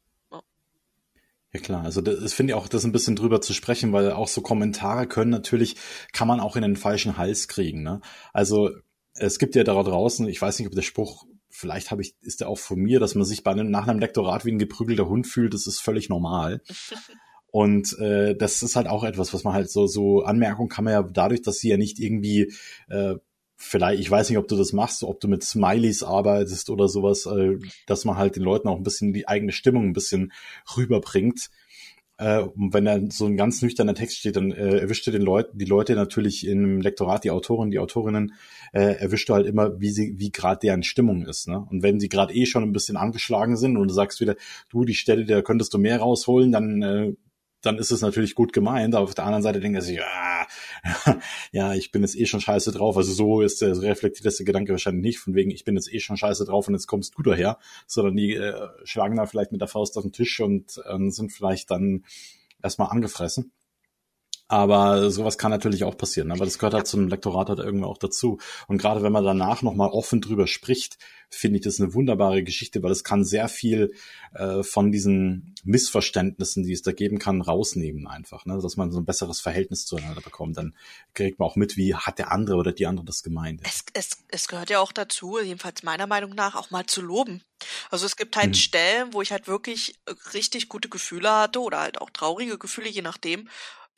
[1.51, 4.27] Ja klar, also das finde ich auch, das ein bisschen drüber zu sprechen, weil auch
[4.27, 5.77] so Kommentare können natürlich,
[6.13, 7.81] kann man auch in den falschen Hals kriegen.
[7.81, 8.01] Ne?
[8.33, 8.69] Also
[9.15, 12.41] es gibt ja da draußen, ich weiß nicht, ob der Spruch, vielleicht habe ich, ist
[12.41, 15.07] der auch von mir, dass man sich bei einem, nach einem Lektorat wie ein geprügelter
[15.07, 16.61] Hund fühlt, das ist völlig normal.
[17.51, 20.93] Und äh, das ist halt auch etwas, was man halt so, so Anmerkungen kann man
[20.93, 22.53] ja dadurch, dass sie ja nicht irgendwie
[22.89, 23.15] äh,
[23.59, 27.25] vielleicht, ich weiß nicht, ob du das machst, ob du mit Smileys arbeitest oder sowas,
[27.25, 30.31] äh, dass man halt den Leuten auch ein bisschen die eigene Stimmung ein bisschen
[30.77, 31.49] rüberbringt.
[32.19, 35.21] Äh, und wenn da so ein ganz nüchterner Text steht, dann äh, erwischt du den
[35.21, 38.33] Leuten, die Leute natürlich im Lektorat, die Autoren, die Autorinnen,
[38.73, 41.47] äh, erwischt du halt immer, wie sie, wie gerade deren Stimmung ist.
[41.47, 41.65] Ne?
[41.69, 44.35] Und wenn sie gerade eh schon ein bisschen angeschlagen sind und du sagst wieder,
[44.69, 47.13] du, die Stelle, da könntest du mehr rausholen, dann äh,
[47.61, 50.47] dann ist es natürlich gut gemeint, aber auf der anderen Seite denkt er sich, ja,
[51.51, 52.95] ja, ich bin jetzt eh schon scheiße drauf.
[52.97, 55.93] Also so ist der, reflektiert das der Gedanke wahrscheinlich nicht, von wegen, ich bin jetzt
[55.93, 59.51] eh schon scheiße drauf und jetzt kommst du daher, sondern die äh, schlagen da vielleicht
[59.51, 62.05] mit der Faust auf den Tisch und äh, sind vielleicht dann
[62.61, 63.51] erstmal angefressen.
[64.49, 66.31] Aber sowas kann natürlich auch passieren.
[66.31, 68.39] Aber das gehört halt zum Lektorat halt irgendwie auch dazu.
[68.67, 70.97] Und gerade wenn man danach nochmal offen drüber spricht,
[71.29, 73.93] finde ich das eine wunderbare Geschichte, weil es kann sehr viel
[74.33, 78.47] äh, von diesen Missverständnissen, die es da geben kann, rausnehmen einfach.
[78.47, 78.59] Ne?
[78.59, 80.57] Dass man so ein besseres Verhältnis zueinander bekommt.
[80.57, 80.73] Dann
[81.13, 83.61] kriegt man auch mit, wie hat der andere oder die andere das gemeint.
[83.63, 87.43] Es, es, es gehört ja auch dazu, jedenfalls meiner Meinung nach, auch mal zu loben.
[87.91, 88.55] Also es gibt halt mhm.
[88.55, 92.89] Stellen, wo ich halt wirklich äh, richtig gute Gefühle hatte oder halt auch traurige Gefühle,
[92.89, 93.47] je nachdem,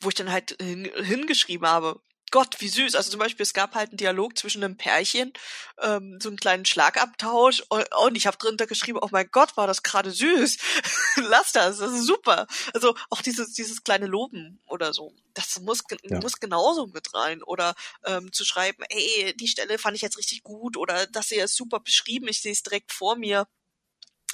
[0.02, 2.00] wo ich dann halt hin, hingeschrieben habe,
[2.32, 2.94] Gott, wie süß.
[2.96, 5.32] Also zum Beispiel, es gab halt einen Dialog zwischen einem Pärchen,
[5.80, 9.66] ähm, so einen kleinen Schlagabtausch und, und ich habe drunter geschrieben, oh mein Gott, war
[9.66, 10.56] das gerade süß.
[11.16, 12.46] Lass das, das ist super.
[12.72, 16.20] Also auch dieses, dieses kleine Loben oder so, das muss, ja.
[16.20, 17.42] muss genauso mit rein.
[17.42, 21.44] Oder ähm, zu schreiben, ey, die Stelle fand ich jetzt richtig gut oder das hier
[21.44, 23.46] ist super beschrieben, ich sehe es direkt vor mir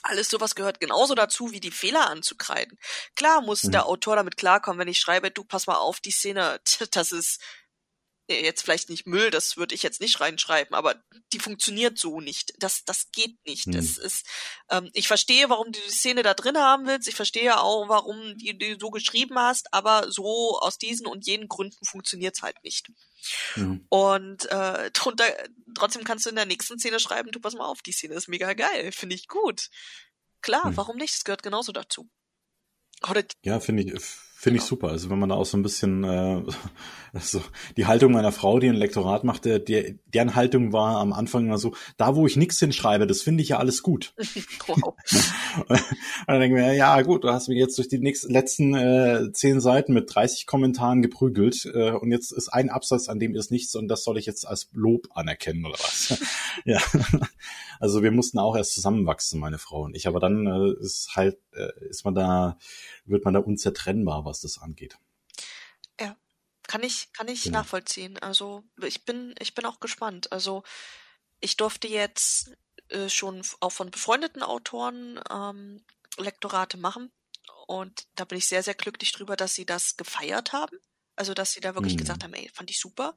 [0.09, 2.79] alles sowas gehört genauso dazu, wie die Fehler anzukreiden.
[3.15, 3.73] Klar muss mhm.
[3.73, 6.61] der Autor damit klarkommen, wenn ich schreibe, du pass mal auf, die Szene,
[6.93, 7.41] das ist
[8.29, 12.53] jetzt vielleicht nicht Müll, das würde ich jetzt nicht reinschreiben, aber die funktioniert so nicht.
[12.59, 13.67] Das, das geht nicht.
[13.67, 13.73] Hm.
[13.73, 14.27] Das ist,
[14.71, 17.09] ähm, ich verstehe, warum du die Szene da drin haben willst.
[17.09, 21.49] Ich verstehe auch, warum du die so geschrieben hast, aber so aus diesen und jenen
[21.49, 22.91] Gründen funktioniert's halt nicht.
[23.55, 23.87] Hm.
[23.89, 25.27] Und äh, drunter,
[25.75, 28.29] trotzdem kannst du in der nächsten Szene schreiben, du pass mal auf, die Szene ist
[28.29, 29.69] mega geil, finde ich gut.
[30.43, 30.77] Klar, hm.
[30.77, 31.15] warum nicht?
[31.15, 32.09] Es gehört genauso dazu.
[33.09, 33.93] Oder ja, finde ich
[34.41, 34.91] Finde ich super.
[34.91, 36.45] Also wenn man da auch so ein bisschen äh,
[37.13, 37.43] also
[37.77, 41.59] die Haltung meiner Frau, die ein Lektorat machte, der, deren Haltung war am Anfang immer
[41.59, 44.15] so, da wo ich nichts hinschreibe, das finde ich ja alles gut.
[44.69, 44.95] Wow.
[45.69, 45.81] und
[46.27, 49.61] dann denken wir, ja gut, du hast mich jetzt durch die nächsten, letzten äh, zehn
[49.61, 53.75] Seiten mit 30 Kommentaren geprügelt äh, und jetzt ist ein Absatz, an dem ist nichts
[53.75, 56.19] und das soll ich jetzt als Lob anerkennen oder was?
[56.65, 56.81] ja.
[57.81, 60.07] Also wir mussten auch erst zusammenwachsen, meine Frau und ich.
[60.07, 62.59] Aber dann äh, ist halt, äh, ist man da,
[63.09, 64.99] wird man da unzertrennbar, was das angeht.
[66.01, 66.17] Ja,
[66.67, 67.59] kann ich, kann ich genau.
[67.59, 68.19] nachvollziehen.
[68.19, 70.33] Also ich bin, ich bin auch gespannt.
[70.33, 70.63] Also
[71.41, 72.53] ich durfte jetzt
[72.89, 75.85] äh, schon auch von befreundeten Autoren ähm,
[76.17, 77.11] Lektorate machen.
[77.67, 80.79] Und da bin ich sehr, sehr glücklich drüber, dass sie das gefeiert haben.
[81.19, 81.99] Also, dass sie da wirklich mhm.
[81.99, 83.17] gesagt haben, ey, fand ich super.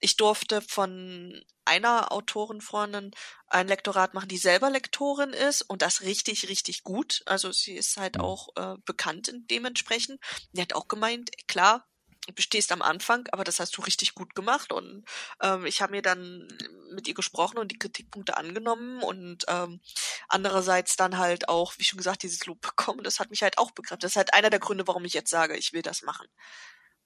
[0.00, 3.10] Ich durfte von einer Autorenfreundin
[3.48, 7.22] ein Lektorat machen, die selber Lektorin ist und das richtig, richtig gut.
[7.26, 8.22] Also sie ist halt mhm.
[8.22, 10.20] auch äh, bekannt dementsprechend.
[10.52, 11.86] Die hat auch gemeint, klar,
[12.26, 15.04] du bestehst am Anfang, aber das hast du richtig gut gemacht und
[15.42, 16.48] ähm, ich habe mir dann
[16.94, 19.80] mit ihr gesprochen und die Kritikpunkte angenommen und ähm,
[20.28, 23.04] andererseits dann halt auch, wie schon gesagt, dieses Lob bekommen.
[23.04, 24.00] Das hat mich halt auch begriffen.
[24.00, 26.26] Das ist halt einer der Gründe, warum ich jetzt sage, ich will das machen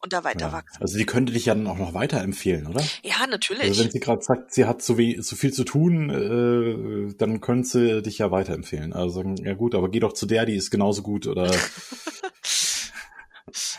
[0.00, 0.52] und da weiter ja.
[0.52, 0.80] wachsen.
[0.80, 2.82] Also die könnte dich ja dann auch noch weiterempfehlen, oder?
[3.02, 3.62] Ja, natürlich.
[3.64, 7.40] Also wenn sie gerade sagt, sie hat zu, we zu viel zu tun, äh, dann
[7.40, 8.92] könnte sie dich ja weiterempfehlen.
[8.92, 11.46] Also sagen, ja gut, aber geh doch zu der, die ist genauso gut oder.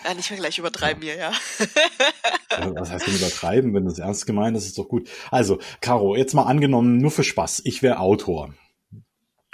[0.04, 1.14] ja, nicht mehr gleich übertreiben ja.
[1.14, 1.32] hier, ja.
[2.76, 3.74] Was heißt denn übertreiben?
[3.74, 5.08] Wenn das ernst gemeint ist, ist doch gut.
[5.32, 7.62] Also, Caro, jetzt mal angenommen, nur für Spaß.
[7.64, 8.54] Ich wäre Autor.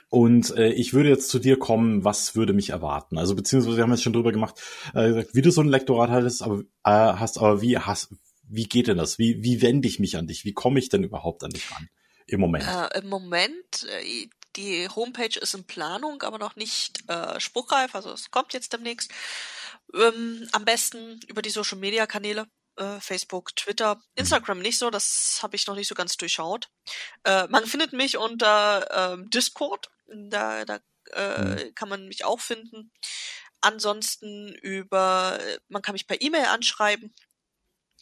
[0.10, 3.18] Und äh, ich würde jetzt zu dir kommen, was würde mich erwarten?
[3.18, 4.62] Also beziehungsweise wir haben jetzt schon drüber gemacht,
[4.94, 8.13] äh, wie du so ein Lektorat hattest, aber äh, hast, aber wie hast,
[8.48, 9.18] wie geht denn das?
[9.18, 10.46] Wie wie wende ich mich an dich?
[10.46, 11.89] Wie komme ich denn überhaupt an dich ran?
[12.28, 12.65] Im Moment.
[12.65, 17.94] Äh, Im Moment, äh, die Homepage ist in Planung, aber noch nicht äh, spruchreif.
[17.96, 19.12] Also es kommt jetzt demnächst.
[19.94, 22.48] Ähm, am besten über die Social Media Kanäle.
[22.78, 26.70] Äh, Facebook, Twitter, Instagram nicht so, das habe ich noch nicht so ganz durchschaut.
[27.24, 30.80] Äh, man findet mich unter äh, Discord da, da
[31.13, 31.76] äh, mhm.
[31.76, 32.91] kann man mich auch finden.
[33.62, 37.13] Ansonsten über, man kann mich per E-Mail anschreiben.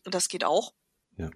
[0.06, 0.74] Und das geht auch.
[1.18, 1.30] Ja.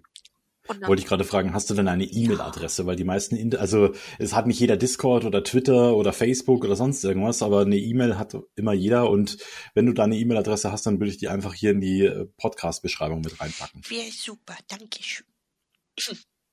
[0.68, 2.86] Wollte ich gerade fragen, hast du denn eine E-Mail-Adresse?
[2.86, 7.04] Weil die meisten, also es hat nicht jeder Discord oder Twitter oder Facebook oder sonst
[7.06, 9.10] irgendwas, aber eine E-Mail hat immer jeder.
[9.10, 9.38] Und
[9.74, 12.26] wenn du da eine E-Mail-Adresse hast, dann würde ich die einfach hier in die äh,
[12.38, 13.82] Podcast-Beschreibung mit reinpacken.
[13.88, 15.26] Wäre super, danke schön.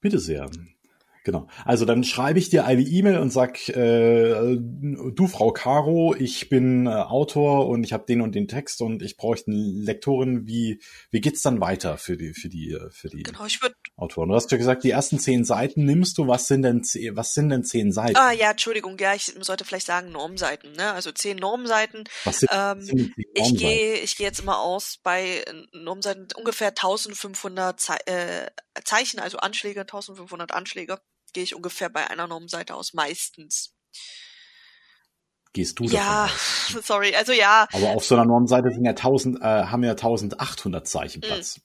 [0.00, 0.48] Bitte sehr.
[1.24, 1.48] Genau.
[1.64, 6.86] Also dann schreibe ich dir eine E-Mail und sag, äh, du Frau Caro, ich bin
[6.86, 10.46] äh, Autor und ich habe den und den Text und ich brauche eine Lektorin.
[10.46, 13.74] Wie wie geht's dann weiter für die für die äh, für die genau, ich würd,
[13.96, 14.28] Autoren?
[14.28, 16.28] Du hast ja gesagt, die ersten zehn Seiten nimmst du.
[16.28, 16.82] Was sind denn
[17.14, 18.18] was sind denn zehn Seiten?
[18.18, 20.72] Ah ja, Entschuldigung, ja, ich sollte vielleicht sagen Normseiten.
[20.72, 20.92] Ne?
[20.92, 22.04] Also zehn Normseiten.
[22.24, 23.24] Was sind, ähm, sind Normseiten?
[23.32, 28.50] Ich gehe ich gehe jetzt immer aus bei Normseiten ungefähr 1500 Ze äh,
[28.84, 30.98] Zeichen, also Anschläge, 1500 Anschläge
[31.34, 33.74] gehe ich ungefähr bei einer Normseite aus, meistens.
[35.52, 36.28] Gehst du Ja,
[36.82, 37.68] sorry, also ja.
[37.72, 41.28] Aber auf so einer Normseite sind ja 1000, äh, haben ja 1800 Zeichen hm.
[41.28, 41.60] Platz.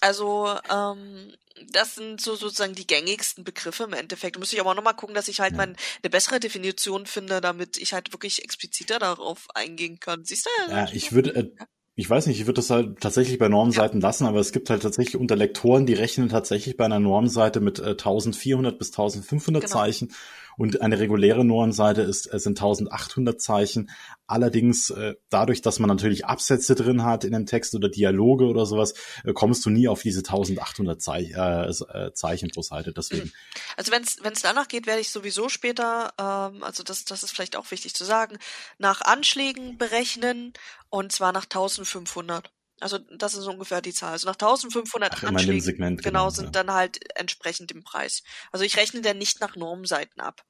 [0.00, 1.32] Also, ähm,
[1.70, 4.38] das sind so sozusagen die gängigsten Begriffe im Endeffekt.
[4.38, 5.58] Muss ich aber auch nochmal gucken, dass ich halt ja.
[5.58, 10.24] mal eine bessere Definition finde, damit ich halt wirklich expliziter darauf eingehen kann.
[10.24, 10.70] Siehst du?
[10.70, 11.50] Ja, ich würde, äh,
[11.94, 14.82] ich weiß nicht, ich würde das halt tatsächlich bei Normseiten lassen, aber es gibt halt
[14.82, 19.72] tatsächlich unter Lektoren, die rechnen tatsächlich bei einer Normseite mit äh, 1400 bis 1500 genau.
[19.72, 20.12] Zeichen
[20.56, 23.90] und eine reguläre Nurenseite ist, sind 1800 Zeichen.
[24.26, 28.66] Allerdings, äh, dadurch, dass man natürlich Absätze drin hat in dem Text oder Dialoge oder
[28.66, 32.92] sowas, äh, kommst du nie auf diese 1800 Zeich, äh, äh, Zeichen pro Seite.
[32.92, 33.24] Deswegen.
[33.24, 33.32] Mhm.
[33.76, 37.56] Also wenn es danach geht, werde ich sowieso später, ähm, also das, das ist vielleicht
[37.56, 38.38] auch wichtig zu sagen,
[38.78, 40.52] nach Anschlägen berechnen
[40.88, 42.50] und zwar nach 1500.
[42.82, 44.12] Also das ist ungefähr die Zahl.
[44.12, 46.50] Also nach 1500 Ach, Anschlägen Segment, genau, genau sind ja.
[46.50, 48.22] dann halt entsprechend im Preis.
[48.50, 50.44] Also ich rechne dann nicht nach Normseiten ab.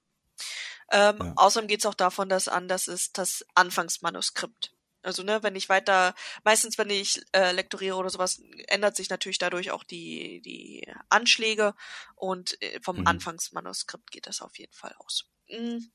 [0.90, 1.32] Ähm, ja.
[1.36, 4.74] Außerdem geht es auch davon, dass an, das ist das Anfangsmanuskript.
[5.02, 6.14] Also ne, wenn ich weiter,
[6.44, 11.74] meistens wenn ich äh, lektoriere oder sowas, ändert sich natürlich dadurch auch die die Anschläge
[12.14, 13.06] und äh, vom mhm.
[13.08, 15.24] Anfangsmanuskript geht das auf jeden Fall aus.
[15.48, 15.90] Mhm.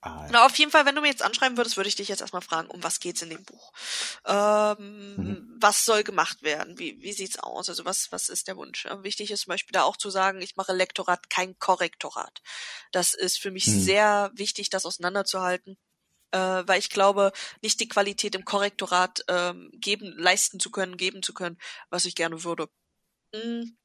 [0.00, 2.20] Ah, Na, auf jeden Fall, wenn du mir jetzt anschreiben würdest, würde ich dich jetzt
[2.20, 3.72] erstmal fragen, um was geht's in dem Buch?
[4.24, 5.56] Ähm, mhm.
[5.60, 6.78] Was soll gemacht werden?
[6.78, 7.68] Wie, wie sieht's aus?
[7.68, 8.86] Also was, was ist der Wunsch?
[8.86, 12.42] Äh, wichtig ist zum Beispiel da auch zu sagen, ich mache Lektorat, kein Korrektorat.
[12.92, 13.80] Das ist für mich mhm.
[13.80, 15.76] sehr wichtig, das auseinanderzuhalten.
[16.30, 17.32] Äh, weil ich glaube,
[17.62, 21.58] nicht die Qualität im Korrektorat ähm, geben, leisten zu können, geben zu können,
[21.90, 22.68] was ich gerne würde.
[23.34, 23.76] Mhm.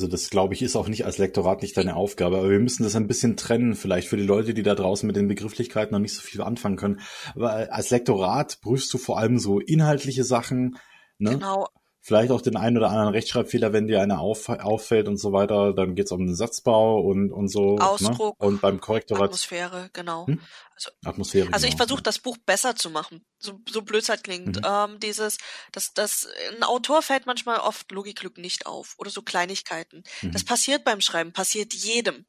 [0.00, 2.84] Also das, glaube ich, ist auch nicht als Lektorat nicht deine Aufgabe, aber wir müssen
[2.84, 6.00] das ein bisschen trennen, vielleicht für die Leute, die da draußen mit den Begrifflichkeiten noch
[6.00, 7.00] nicht so viel anfangen können.
[7.34, 10.78] Aber als Lektorat prüfst du vor allem so inhaltliche Sachen,
[11.18, 11.32] ne?
[11.32, 11.66] Genau,
[12.00, 15.74] vielleicht auch den einen oder anderen Rechtschreibfehler, wenn dir einer auf, auffällt und so weiter.
[15.74, 17.76] Dann geht's um den Satzbau und, und so.
[17.76, 17.86] Ne?
[17.86, 18.40] Ausdruck.
[18.40, 18.46] Ne?
[18.46, 19.24] Und beim Korrektorat.
[19.24, 20.26] Atmosphäre, genau.
[20.26, 20.40] Hm?
[20.74, 21.48] Also, Atmosphäre.
[21.52, 21.72] Also genau.
[21.72, 23.24] ich versuche das Buch besser zu machen.
[23.38, 24.56] So, so blöd es halt klingt.
[24.56, 24.66] Mhm.
[24.66, 25.38] Ähm, dieses,
[25.72, 30.02] dass das, ein Autor fällt manchmal oft Logiklücken nicht auf oder so Kleinigkeiten.
[30.22, 30.32] Mhm.
[30.32, 32.24] Das passiert beim Schreiben, passiert jedem.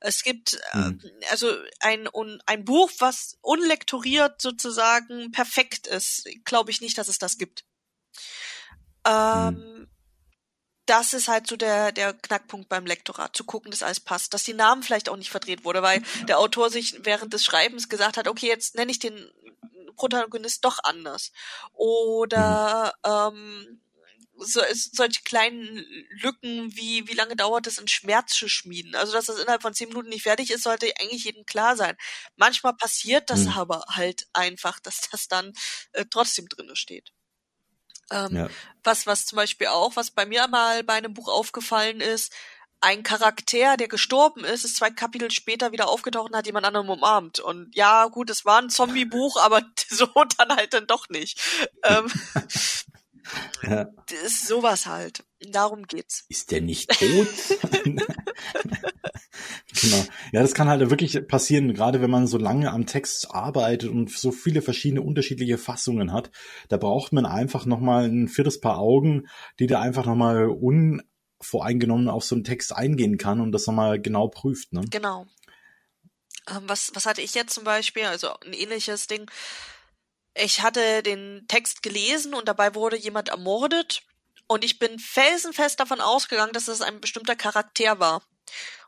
[0.00, 0.98] Es gibt mhm.
[1.20, 7.08] äh, also ein, un, ein Buch, was unlektoriert sozusagen perfekt ist, glaube ich nicht, dass
[7.08, 7.64] es das gibt.
[9.06, 9.86] Ähm, hm.
[10.86, 14.42] Das ist halt so der, der Knackpunkt beim Lektorat, zu gucken, dass alles passt, dass
[14.42, 18.16] die Namen vielleicht auch nicht verdreht wurde, weil der Autor sich während des Schreibens gesagt
[18.16, 19.30] hat, okay, jetzt nenne ich den
[19.94, 21.30] Protagonist doch anders.
[21.74, 23.38] Oder mhm.
[23.38, 23.80] ähm,
[24.40, 25.84] so, solche kleinen
[26.22, 28.94] Lücken wie, wie lange dauert es, einen Schmerz zu schmieden.
[28.94, 31.96] Also, dass das innerhalb von zehn Minuten nicht fertig ist, sollte eigentlich jedem klar sein.
[32.36, 33.52] Manchmal passiert das mhm.
[33.52, 35.52] aber halt einfach, dass das dann
[35.92, 37.12] äh, trotzdem drinne steht.
[38.10, 38.48] Ähm, ja.
[38.82, 42.32] Was, was zum Beispiel auch, was bei mir mal bei einem Buch aufgefallen ist,
[42.80, 46.88] ein Charakter, der gestorben ist, ist zwei Kapitel später wieder aufgetaucht und hat jemand anderem
[46.88, 47.38] umarmt.
[47.38, 51.40] Und ja, gut, es war ein Zombie-Buch, aber so dann halt dann doch nicht.
[51.84, 52.10] Ähm,
[53.62, 53.84] ja.
[54.06, 55.24] Das ist sowas halt.
[55.48, 56.24] Darum geht's.
[56.28, 57.28] Ist der nicht tot?
[59.80, 60.04] Genau.
[60.32, 64.10] Ja, das kann halt wirklich passieren, gerade wenn man so lange am Text arbeitet und
[64.10, 66.30] so viele verschiedene unterschiedliche Fassungen hat.
[66.68, 72.24] Da braucht man einfach nochmal ein viertes Paar Augen, die da einfach nochmal unvoreingenommen auf
[72.24, 74.72] so einen Text eingehen kann und das nochmal genau prüft.
[74.72, 74.82] Ne?
[74.90, 75.26] Genau.
[76.48, 78.04] Ähm, was, was hatte ich jetzt zum Beispiel?
[78.04, 79.30] Also ein ähnliches Ding.
[80.34, 84.02] Ich hatte den Text gelesen und dabei wurde jemand ermordet
[84.50, 88.26] und ich bin felsenfest davon ausgegangen, dass es ein bestimmter Charakter war.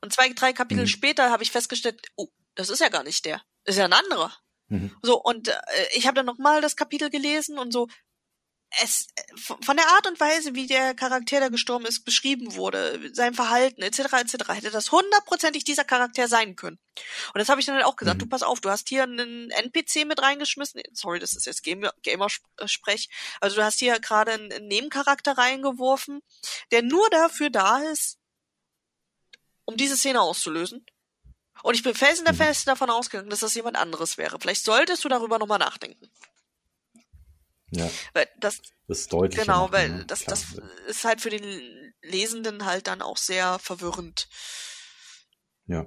[0.00, 0.88] Und zwei, drei Kapitel mhm.
[0.88, 3.40] später habe ich festgestellt, oh, das ist ja gar nicht der.
[3.62, 4.32] Das ist ja ein anderer.
[4.66, 4.90] Mhm.
[5.02, 5.54] So, und äh,
[5.94, 7.86] ich habe dann nochmal das Kapitel gelesen und so,
[8.80, 13.34] es von der Art und Weise, wie der Charakter, der gestorben ist, beschrieben wurde, sein
[13.34, 14.00] Verhalten etc.
[14.12, 14.48] etc.
[14.48, 16.78] hätte das hundertprozentig dieser Charakter sein können.
[17.34, 18.16] Und das habe ich dann halt auch gesagt.
[18.16, 18.20] Mhm.
[18.20, 20.80] Du pass auf, du hast hier einen NPC mit reingeschmissen.
[20.92, 23.08] Sorry, das ist jetzt Gamer-Sprech.
[23.40, 26.22] Also du hast hier gerade einen Nebencharakter reingeworfen,
[26.70, 28.18] der nur dafür da ist,
[29.64, 30.86] um diese Szene auszulösen.
[31.62, 34.38] Und ich bin felsenfest davon ausgegangen, dass das jemand anderes wäre.
[34.40, 36.10] Vielleicht solltest du darüber nochmal nachdenken.
[37.72, 37.90] Ja.
[38.12, 39.40] Weil das, das ist deutlich.
[39.40, 44.28] Genau, weil ja, das, das ist halt für den Lesenden halt dann auch sehr verwirrend.
[45.66, 45.86] Ja.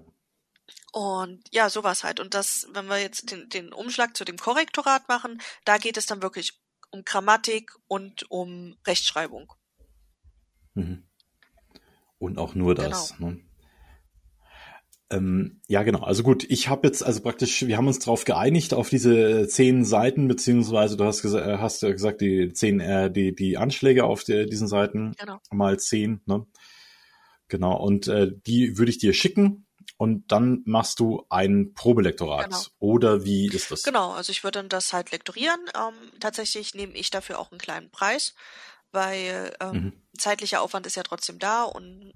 [0.92, 2.20] Und ja, sowas halt.
[2.20, 6.08] Und das, wenn wir jetzt den, den Umschlag zu dem Korrektorat machen, da geht es
[6.08, 9.54] dann wirklich um Grammatik und um Rechtschreibung.
[10.74, 11.08] Mhm.
[12.18, 13.14] Und auch nur das.
[13.18, 13.32] Genau.
[13.32, 13.45] Ne?
[15.12, 16.02] Ähm, ja, genau.
[16.02, 19.86] Also gut, ich habe jetzt also praktisch, wir haben uns darauf geeinigt auf diese zehn
[19.86, 24.06] Seiten beziehungsweise du hast, gesagt, äh, hast ja gesagt die zehn, äh, die die Anschläge
[24.06, 25.40] auf die, diesen Seiten genau.
[25.52, 26.22] mal zehn.
[26.26, 26.48] Ne?
[27.50, 27.78] Genau.
[27.78, 32.46] Und äh, die würde ich dir schicken und dann machst du ein Probelektorat.
[32.46, 32.64] Genau.
[32.80, 33.84] Oder wie ist das?
[33.84, 34.12] Genau.
[34.12, 35.60] Also ich würde dann das halt lektorieren.
[35.76, 38.34] Ähm, tatsächlich nehme ich dafür auch einen kleinen Preis,
[38.92, 39.94] weil ähm, mhm.
[40.18, 42.12] zeitlicher Aufwand ist ja trotzdem da und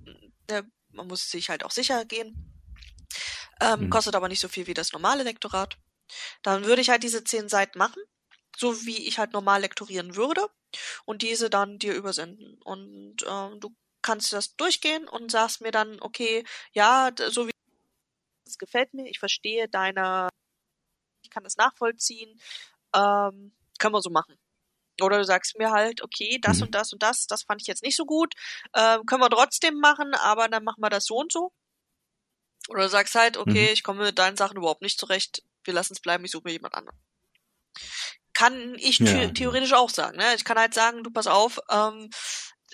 [0.48, 2.49] äh, man muss sich halt auch sicher gehen.
[3.62, 3.90] Ähm, mhm.
[3.90, 5.78] Kostet aber nicht so viel wie das normale Lektorat.
[6.44, 8.02] Dann würde ich halt diese zehn Seiten machen,
[8.58, 10.48] so wie ich halt normal lektorieren würde,
[11.06, 12.62] und diese dann dir übersenden.
[12.64, 17.52] Und ähm, du kannst das durchgehen und sagst mir dann, okay, ja, so wie
[18.46, 20.30] das gefällt mir, ich verstehe deine,
[21.24, 22.40] ich kann das nachvollziehen,
[22.96, 24.38] ähm, können wir so machen.
[25.02, 26.64] Oder du sagst mir halt, okay, das mhm.
[26.64, 28.34] und das und das, das fand ich jetzt nicht so gut,
[28.76, 31.52] ähm, können wir trotzdem machen, aber dann machen wir das so und so.
[32.68, 33.74] Oder du sagst halt, okay, mhm.
[33.74, 36.52] ich komme mit deinen Sachen überhaupt nicht zurecht, wir lassen es bleiben, ich suche mir
[36.52, 37.00] jemand anderen.
[38.34, 40.18] Kann ich ja, theoretisch auch sagen.
[40.18, 40.36] Ne?
[40.36, 42.10] Ich kann halt sagen, du pass auf, ähm,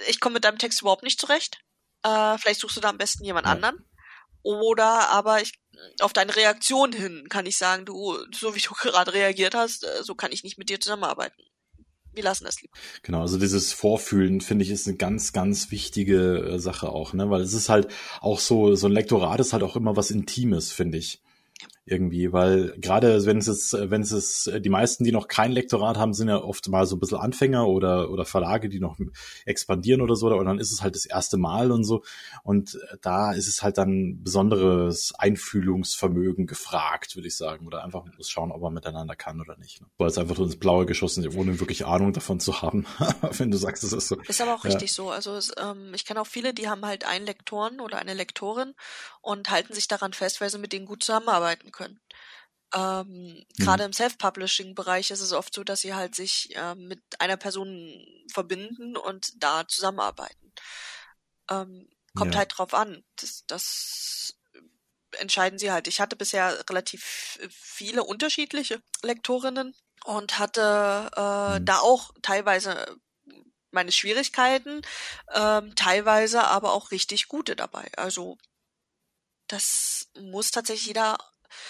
[0.07, 1.59] ich komme mit deinem Text überhaupt nicht zurecht.
[2.03, 3.53] Äh, vielleicht suchst du da am besten jemand ja.
[3.53, 3.83] anderen.
[4.43, 5.53] Oder aber ich
[6.01, 10.03] auf deine Reaktion hin kann ich sagen, du, so wie du gerade reagiert hast, äh,
[10.03, 11.41] so kann ich nicht mit dir zusammenarbeiten.
[12.15, 12.73] Wir lassen das lieber.
[13.03, 17.29] Genau, also dieses Vorfühlen finde ich ist eine ganz, ganz wichtige äh, Sache auch, ne,
[17.29, 17.87] weil es ist halt
[18.21, 21.21] auch so, so ein Lektorat ist halt auch immer was Intimes, finde ich
[21.85, 25.97] irgendwie, weil gerade wenn es ist, wenn es ist, die meisten, die noch kein Lektorat
[25.97, 28.97] haben, sind ja oft mal so ein bisschen Anfänger oder oder Verlage, die noch
[29.45, 32.03] expandieren oder so, und dann ist es halt das erste Mal und so.
[32.43, 37.67] Und da ist es halt dann besonderes Einfühlungsvermögen gefragt, würde ich sagen.
[37.67, 39.81] Oder einfach muss schauen, ob man miteinander kann oder nicht.
[39.81, 39.87] Ne?
[39.97, 42.87] Weil es einfach ins Blaue geschossen, ohne wirklich Ahnung davon zu haben,
[43.37, 44.19] wenn du sagst, es ist so.
[44.21, 44.71] Ist aber auch ja.
[44.71, 45.11] richtig so.
[45.11, 48.73] Also es, ähm, ich kenne auch viele, die haben halt einen Lektoren oder eine Lektorin
[49.21, 51.99] und halten sich daran fest, weil sie mit denen gut zusammenarbeiten können.
[52.73, 53.45] Ähm, mhm.
[53.57, 58.05] Gerade im Self-Publishing-Bereich ist es oft so, dass sie halt sich äh, mit einer Person
[58.33, 60.53] verbinden und da zusammenarbeiten.
[61.49, 62.39] Ähm, kommt ja.
[62.39, 63.03] halt drauf an.
[63.17, 64.35] Das, das
[65.19, 65.87] entscheiden sie halt.
[65.87, 71.65] Ich hatte bisher relativ viele unterschiedliche Lektorinnen und hatte äh, mhm.
[71.65, 72.97] da auch teilweise
[73.71, 74.81] meine Schwierigkeiten,
[75.33, 77.91] ähm, teilweise aber auch richtig gute dabei.
[77.97, 78.37] Also
[79.47, 81.17] das muss tatsächlich jeder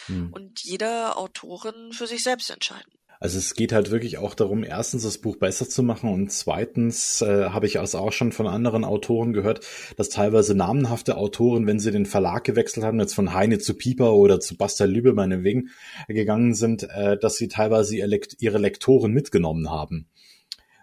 [0.08, 0.32] hm.
[0.32, 2.92] und jede Autorin für sich selbst entscheiden.
[3.20, 7.22] Also es geht halt wirklich auch darum, erstens das Buch besser zu machen und zweitens
[7.22, 9.66] äh, habe ich also auch schon von anderen Autoren gehört,
[9.98, 14.14] dass teilweise namenhafte Autoren, wenn sie den Verlag gewechselt haben, jetzt von Heine zu Pieper
[14.14, 15.70] oder zu Basta Lübe meinetwegen
[16.08, 20.08] gegangen sind, äh, dass sie teilweise ihre Lektoren mitgenommen haben,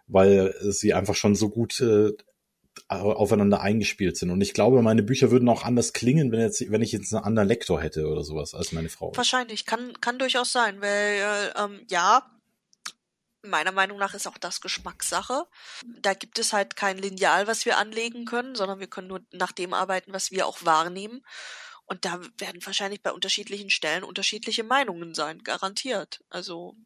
[0.07, 2.13] weil sie einfach schon so gut äh,
[2.89, 4.31] aufeinander eingespielt sind.
[4.31, 7.25] Und ich glaube, meine Bücher würden auch anders klingen, wenn jetzt, wenn ich jetzt einen
[7.25, 9.13] anderen Lektor hätte oder sowas als meine Frau.
[9.17, 12.31] Wahrscheinlich, kann, kann durchaus sein, weil ähm, ja,
[13.43, 15.45] meiner Meinung nach ist auch das Geschmackssache.
[16.01, 19.53] Da gibt es halt kein Lineal, was wir anlegen können, sondern wir können nur nach
[19.53, 21.25] dem arbeiten, was wir auch wahrnehmen.
[21.87, 26.23] Und da werden wahrscheinlich bei unterschiedlichen Stellen unterschiedliche Meinungen sein, garantiert.
[26.31, 26.77] Also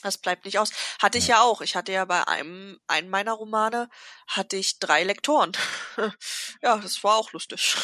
[0.00, 0.70] das bleibt nicht aus.
[1.00, 1.42] Hatte ich ja.
[1.42, 1.60] auch.
[1.60, 3.88] Ich hatte ja bei einem, einem meiner Romane
[4.26, 5.52] hatte ich drei Lektoren.
[6.62, 7.76] ja, das war auch lustig.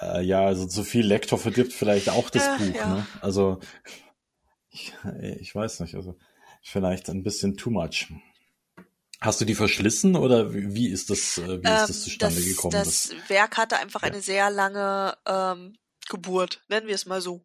[0.00, 2.74] Äh, ja, also zu viel Lektor verdirbt vielleicht auch das ja, Buch.
[2.74, 2.86] Ja.
[2.88, 3.06] Ne?
[3.20, 3.60] Also
[4.70, 4.92] ich,
[5.40, 5.94] ich weiß nicht.
[5.94, 6.18] Also
[6.62, 8.12] vielleicht ein bisschen too much.
[9.20, 12.44] Hast du die verschlissen oder wie ist das, äh, wie ähm, ist das zustande das,
[12.44, 12.72] gekommen?
[12.72, 14.08] Das, das Werk hatte einfach ja.
[14.08, 15.76] eine sehr lange ähm,
[16.08, 17.44] Geburt, nennen wir es mal so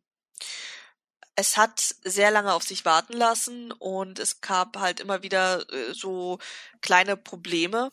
[1.35, 5.93] es hat sehr lange auf sich warten lassen und es gab halt immer wieder äh,
[5.93, 6.39] so
[6.81, 7.91] kleine Probleme.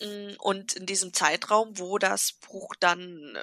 [0.00, 3.42] Mm, und in diesem Zeitraum, wo das Buch dann äh,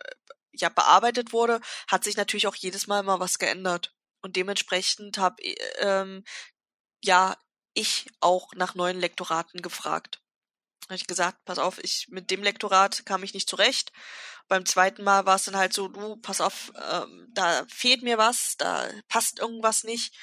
[0.53, 3.93] ja bearbeitet wurde, hat sich natürlich auch jedes Mal mal was geändert.
[4.21, 5.43] Und dementsprechend habe
[5.79, 6.23] ähm,
[7.03, 7.37] ja
[7.73, 10.22] ich auch nach neuen Lektoraten gefragt
[10.85, 13.91] habe ich gesagt, pass auf, ich mit dem Lektorat kam ich nicht zurecht.
[14.47, 18.17] Beim zweiten Mal war es dann halt so, du, pass auf, ähm, da fehlt mir
[18.17, 20.15] was, da passt irgendwas nicht.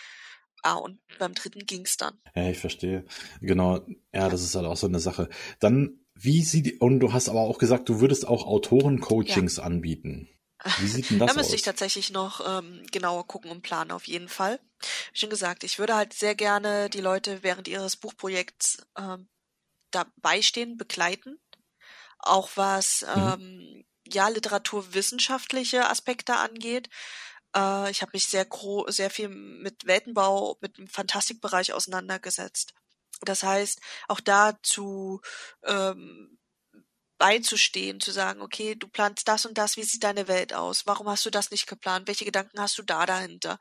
[0.63, 2.21] Ah, und beim dritten ging's dann.
[2.35, 3.07] Ja, ich verstehe.
[3.41, 5.29] Genau, ja, das ist halt auch so eine Sache.
[5.59, 9.63] Dann, wie sieht, und du hast aber auch gesagt, du würdest auch Autoren-Coachings ja.
[9.63, 10.29] anbieten.
[10.79, 11.35] Wie sieht denn das aus?
[11.35, 11.59] Da müsste aus?
[11.59, 14.61] ich tatsächlich noch ähm, genauer gucken und planen, auf jeden Fall.
[15.13, 19.29] Wie schon gesagt, ich würde halt sehr gerne die Leute während ihres Buchprojekts ähm,
[19.91, 21.41] dabei stehen, begleiten.
[22.19, 23.23] Auch was mhm.
[23.23, 26.89] ähm, ja literaturwissenschaftliche Aspekte angeht.
[27.57, 28.47] Äh, ich habe mich sehr
[28.89, 32.75] sehr viel mit Weltenbau, mit dem Fantastikbereich auseinandergesetzt.
[33.23, 35.21] Das heißt, auch dazu
[35.65, 36.39] ähm,
[37.19, 40.87] beizustehen, zu sagen, okay, du planst das und das, wie sieht deine Welt aus?
[40.87, 42.09] Warum hast du das nicht geplant?
[42.09, 43.59] Welche Gedanken hast du da dahinter?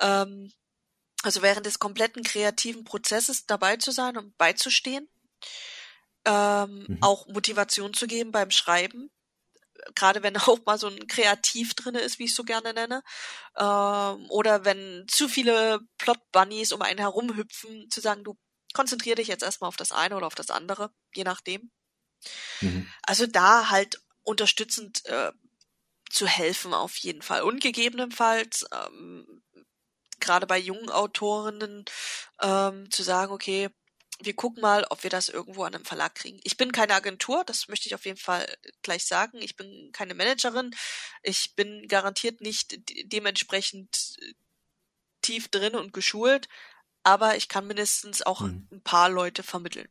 [0.00, 0.52] Ähm,
[1.22, 5.08] also während des kompletten kreativen Prozesses dabei zu sein und beizustehen
[6.24, 6.98] ähm, mhm.
[7.00, 9.10] auch Motivation zu geben beim Schreiben.
[9.94, 13.02] Gerade wenn auch mal so ein Kreativ drinne ist, wie ich so gerne nenne.
[13.56, 18.36] Ähm, oder wenn zu viele Plot-Bunnies um einen herum hüpfen, zu sagen, du
[18.74, 21.70] konzentrier dich jetzt erstmal auf das eine oder auf das andere, je nachdem.
[22.60, 22.90] Mhm.
[23.02, 25.32] Also da halt unterstützend äh,
[26.10, 27.42] zu helfen auf jeden Fall.
[27.42, 29.42] Und gegebenenfalls ähm,
[30.20, 31.84] gerade bei jungen Autorinnen
[32.42, 33.70] ähm, zu sagen, okay,
[34.22, 36.40] wir gucken mal, ob wir das irgendwo an einem Verlag kriegen.
[36.44, 38.46] Ich bin keine Agentur, das möchte ich auf jeden Fall
[38.82, 39.38] gleich sagen.
[39.40, 40.74] Ich bin keine Managerin.
[41.22, 42.78] Ich bin garantiert nicht
[43.12, 44.16] dementsprechend
[45.22, 46.48] tief drin und geschult,
[47.02, 48.68] aber ich kann mindestens auch hm.
[48.70, 49.88] ein paar Leute vermitteln.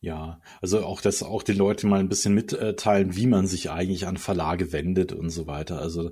[0.00, 4.06] Ja, also auch das auch den Leuten mal ein bisschen mitteilen, wie man sich eigentlich
[4.08, 5.78] an Verlage wendet und so weiter.
[5.78, 6.10] Also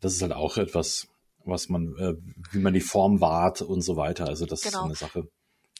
[0.00, 1.08] das ist halt auch etwas,
[1.46, 2.14] was man, äh,
[2.52, 4.26] wie man die Form wahrt und so weiter.
[4.26, 4.80] Also das genau.
[4.80, 5.28] ist eine Sache,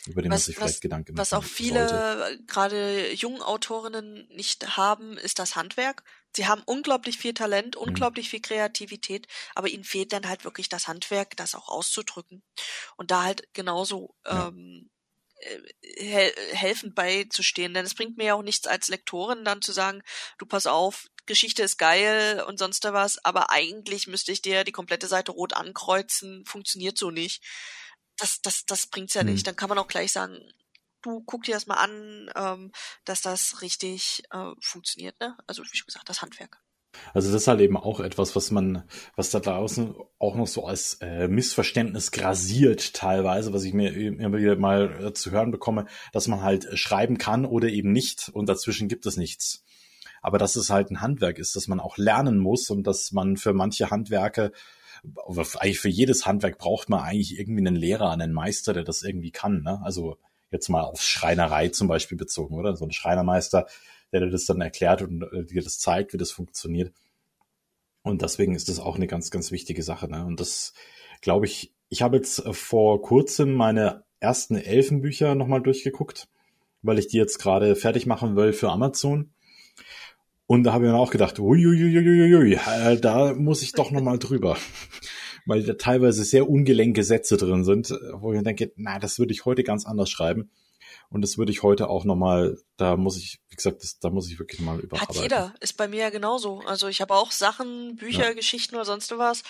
[0.07, 4.77] über die man sich vielleicht was, Gedanken machen Was auch viele, gerade jungen Autorinnen nicht
[4.77, 6.05] haben, ist das Handwerk.
[6.35, 7.89] Sie haben unglaublich viel Talent, mhm.
[7.89, 8.31] unglaublich mhm.
[8.31, 12.43] viel Kreativität, aber ihnen fehlt dann halt wirklich das Handwerk, das auch auszudrücken.
[12.97, 14.49] Und da halt genauso ja.
[14.49, 14.91] ähm,
[15.97, 17.75] hel helfend beizustehen.
[17.75, 20.03] Denn es bringt mir ja auch nichts als Lektorin dann zu sagen,
[20.39, 24.73] du pass auf, Geschichte ist geil und sonst was, aber eigentlich müsste ich dir die
[24.73, 27.43] komplette Seite rot ankreuzen, funktioniert so nicht.
[28.17, 29.33] Das, das, das bringt's ja mhm.
[29.33, 29.47] nicht.
[29.47, 30.41] Dann kann man auch gleich sagen,
[31.03, 32.73] du guck dir das mal an, ähm,
[33.05, 35.37] dass das richtig äh, funktioniert, ne?
[35.47, 36.61] Also wie schon gesagt, das Handwerk.
[37.15, 38.85] Also das ist halt eben auch etwas, was man,
[39.15, 44.39] was da draußen auch noch so als äh, Missverständnis grasiert teilweise, was ich mir immer
[44.39, 48.49] wieder mal äh, zu hören bekomme, dass man halt schreiben kann oder eben nicht und
[48.49, 49.65] dazwischen gibt es nichts.
[50.23, 53.37] Aber dass es halt ein Handwerk ist, dass man auch lernen muss und dass man
[53.37, 54.53] für manche Handwerke
[55.59, 59.31] eigentlich für jedes Handwerk braucht man eigentlich irgendwie einen Lehrer, einen Meister, der das irgendwie
[59.31, 59.63] kann.
[59.63, 59.81] Ne?
[59.85, 60.17] Also
[60.51, 62.77] jetzt mal auf Schreinerei zum Beispiel bezogen, oder?
[62.77, 63.67] So ein Schreinermeister,
[64.19, 66.93] der dir das dann erklärt und äh, dir das zeigt, wie das funktioniert.
[68.03, 70.09] Und deswegen ist das auch eine ganz, ganz wichtige Sache.
[70.09, 70.25] Ne?
[70.25, 70.75] Und das
[71.21, 76.29] glaube ich, ich habe jetzt äh, vor kurzem meine ersten Elfenbücher nochmal durchgeguckt,
[76.83, 79.33] weil ich die jetzt gerade fertig machen will für Amazon.
[80.47, 84.57] Und da habe ich mir auch gedacht, uiuiuiuiui, äh, da muss ich doch nochmal drüber.
[85.47, 89.45] Weil da teilweise sehr ungelenke Sätze drin sind, wo ich denke, na, das würde ich
[89.45, 90.51] heute ganz anders schreiben.
[91.11, 94.31] Und das würde ich heute auch nochmal, da muss ich, wie gesagt, das, da muss
[94.31, 95.17] ich wirklich mal überarbeiten.
[95.17, 96.61] Hat jeder, ist bei mir ja genauso.
[96.67, 98.33] Also ich habe auch Sachen, Bücher, ja.
[98.33, 99.43] Geschichten oder sonst was,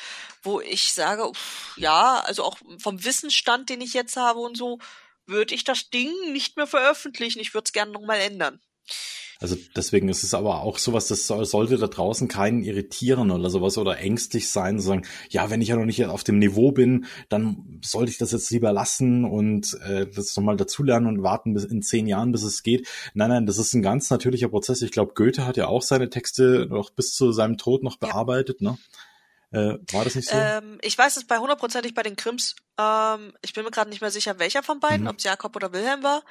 [0.43, 4.79] wo ich sage, pff, ja, also auch vom Wissensstand, den ich jetzt habe und so,
[5.27, 7.41] würde ich das Ding nicht mehr veröffentlichen.
[7.41, 8.61] Ich würde es gerne nochmal ändern.
[9.39, 13.77] Also deswegen ist es aber auch sowas, das sollte da draußen keinen irritieren oder sowas
[13.77, 17.81] oder ängstlich sein, sagen, ja, wenn ich ja noch nicht auf dem Niveau bin, dann
[17.85, 21.83] sollte ich das jetzt lieber lassen und äh, das nochmal dazulernen und warten bis in
[21.83, 22.89] zehn Jahren, bis es geht.
[23.13, 24.81] Nein, nein, das ist ein ganz natürlicher Prozess.
[24.81, 28.61] Ich glaube, Goethe hat ja auch seine Texte noch bis zu seinem Tod noch bearbeitet,
[28.61, 28.71] ja.
[28.71, 28.79] ne?
[29.53, 30.37] Äh, war das nicht so?
[30.37, 32.57] Ähm, ich weiß es bei hundertprozentig bei den Krims.
[32.79, 35.09] Ähm, ich bin mir gerade nicht mehr sicher, welcher von beiden, mhm.
[35.09, 36.23] ob es Jakob oder Wilhelm war.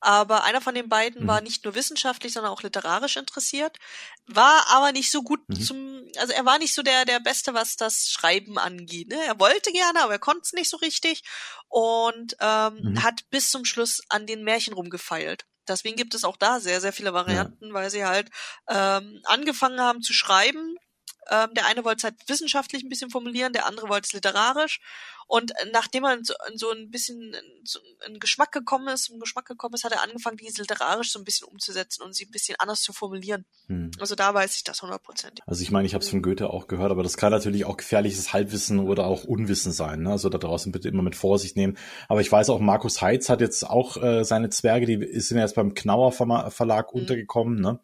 [0.00, 1.28] Aber einer von den beiden mhm.
[1.28, 3.78] war nicht nur wissenschaftlich, sondern auch literarisch interessiert,
[4.26, 5.60] war aber nicht so gut mhm.
[5.60, 9.08] zum, also er war nicht so der, der Beste, was das Schreiben angeht.
[9.08, 9.22] Ne?
[9.26, 11.22] Er wollte gerne, aber er konnte es nicht so richtig
[11.68, 13.02] und ähm, mhm.
[13.02, 15.44] hat bis zum Schluss an den Märchen rumgefeilt.
[15.68, 17.74] Deswegen gibt es auch da sehr, sehr viele Varianten, ja.
[17.74, 18.30] weil sie halt
[18.68, 20.76] ähm, angefangen haben zu schreiben
[21.30, 24.80] ähm, der eine wollte es halt wissenschaftlich ein bisschen formulieren, der andere wollte es literarisch.
[25.28, 29.74] Und nachdem er so, so ein bisschen so ein Geschmack gekommen ist, ein Geschmack gekommen
[29.74, 32.80] ist, hat er angefangen, diese literarisch so ein bisschen umzusetzen und sie ein bisschen anders
[32.80, 33.44] zu formulieren.
[33.68, 33.92] Hm.
[34.00, 35.44] Also da weiß ich das hundertprozentig.
[35.46, 37.76] Also ich meine, ich habe es von Goethe auch gehört, aber das kann natürlich auch
[37.76, 40.02] gefährliches Halbwissen oder auch Unwissen sein.
[40.02, 40.10] Ne?
[40.10, 41.78] Also da draußen bitte immer mit Vorsicht nehmen.
[42.08, 45.54] Aber ich weiß auch, Markus Heitz hat jetzt auch äh, seine Zwerge, die sind jetzt
[45.54, 47.02] beim Knauer Verlag mhm.
[47.02, 47.60] untergekommen.
[47.60, 47.78] Ne?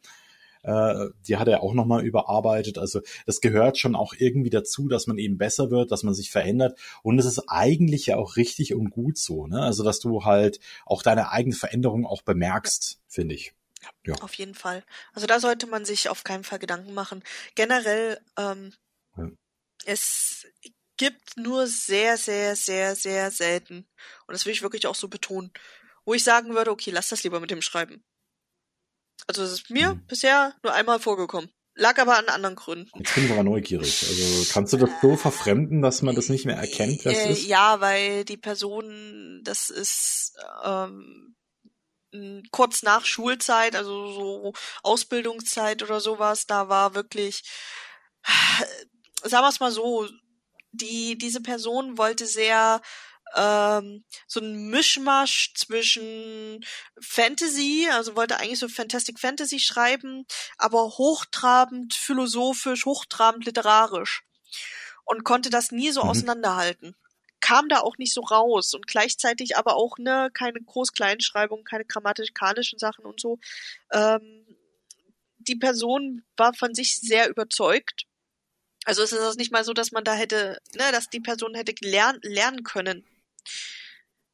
[0.66, 2.76] Äh, die hat er auch nochmal überarbeitet.
[2.76, 6.30] Also das gehört schon auch irgendwie dazu, dass man eben besser wird, dass man sich
[6.30, 6.78] verändert.
[7.02, 9.62] Und es ist eigentlich ja auch richtig und gut so, ne?
[9.62, 13.54] Also dass du halt auch deine eigene Veränderung auch bemerkst, finde ich.
[14.04, 14.14] Ja.
[14.16, 14.82] Auf jeden Fall.
[15.12, 17.22] Also da sollte man sich auf keinen Fall Gedanken machen.
[17.54, 18.72] Generell, ähm,
[19.16, 19.30] ja.
[19.84, 20.46] es
[20.96, 23.86] gibt nur sehr, sehr, sehr, sehr selten,
[24.26, 25.52] und das will ich wirklich auch so betonen,
[26.04, 28.02] wo ich sagen würde, okay, lass das lieber mit dem Schreiben.
[29.26, 30.06] Also es ist mir mhm.
[30.06, 31.50] bisher nur einmal vorgekommen.
[31.78, 32.90] Lag aber an anderen Gründen.
[32.94, 34.06] Jetzt bin ich aber neugierig.
[34.08, 37.46] Also kannst du das so verfremden, dass man das nicht mehr erkennt, wer äh, ist?
[37.46, 40.32] Ja, weil die Person, das ist
[40.64, 41.36] ähm,
[42.50, 44.52] kurz nach Schulzeit, also so
[44.82, 47.42] Ausbildungszeit oder sowas, da war wirklich,
[49.22, 50.08] sagen wir es mal so,
[50.72, 52.80] die, diese Person wollte sehr
[53.36, 56.64] ähm, so ein Mischmasch zwischen
[57.00, 60.26] Fantasy, also wollte eigentlich so Fantastic Fantasy schreiben,
[60.56, 64.24] aber hochtrabend philosophisch, hochtrabend literarisch
[65.04, 66.08] und konnte das nie so mhm.
[66.08, 66.96] auseinanderhalten.
[67.40, 72.78] Kam da auch nicht so raus und gleichzeitig aber auch ne keine Groß-Kleinschreibung, keine grammatikalischen
[72.78, 73.38] Sachen und so.
[73.92, 74.46] Ähm,
[75.38, 78.06] die Person war von sich sehr überzeugt.
[78.84, 81.74] Also es ist nicht mal so, dass man da hätte, ne, dass die Person hätte
[81.84, 83.04] lernen, lernen können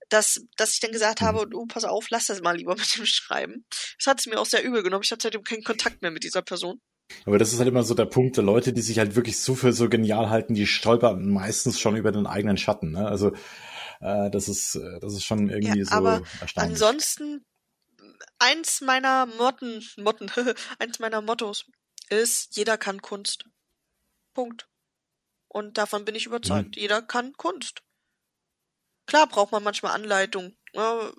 [0.08, 1.26] dass, dass ich dann gesagt mhm.
[1.26, 3.64] habe, oh, pass auf, lass das mal lieber mit dem Schreiben.
[3.98, 5.04] Das hat es mir auch sehr übel genommen.
[5.04, 6.80] Ich hatte seitdem keinen Kontakt mehr mit dieser Person.
[7.26, 9.54] Aber das ist halt immer so der Punkt, der Leute, die sich halt wirklich so
[9.54, 12.92] für so genial halten, die stolpern meistens schon über den eigenen Schatten.
[12.92, 13.06] Ne?
[13.06, 13.32] Also
[14.00, 16.72] äh, das ist, äh, das ist schon irgendwie ja, so aber erstaunlich.
[16.72, 17.44] Ansonsten
[18.38, 20.30] eins meiner Motten, Motten,
[20.78, 21.66] eins meiner Mottos
[22.08, 23.44] ist, jeder kann Kunst.
[24.34, 24.68] Punkt.
[25.48, 26.76] Und davon bin ich überzeugt.
[26.76, 26.80] Mhm.
[26.80, 27.82] Jeder kann Kunst.
[29.06, 30.56] Klar braucht man manchmal Anleitung.
[30.74, 31.12] Ne?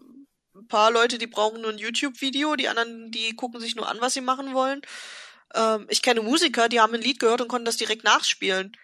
[0.55, 3.99] Ein paar Leute, die brauchen nur ein YouTube-Video, die anderen, die gucken sich nur an,
[4.01, 4.81] was sie machen wollen.
[5.55, 8.75] Ähm, ich kenne Musiker, die haben ein Lied gehört und konnten das direkt nachspielen.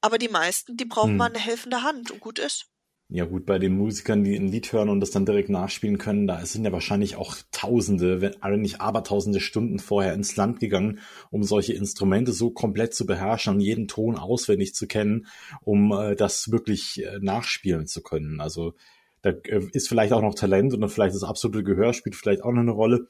[0.00, 1.16] Aber die meisten, die brauchen hm.
[1.16, 2.66] mal eine helfende Hand und gut ist.
[3.08, 6.26] Ja gut, bei den Musikern, die ein Lied hören und das dann direkt nachspielen können,
[6.26, 10.98] da sind ja wahrscheinlich auch Tausende, wenn nicht Abertausende Stunden vorher ins Land gegangen,
[11.30, 15.26] um solche Instrumente so komplett zu beherrschen und jeden Ton auswendig zu kennen,
[15.60, 18.40] um äh, das wirklich äh, nachspielen zu können.
[18.40, 18.74] Also
[19.22, 22.42] da äh, ist vielleicht auch noch Talent und dann vielleicht das absolute Gehör spielt vielleicht
[22.42, 23.06] auch noch eine Rolle,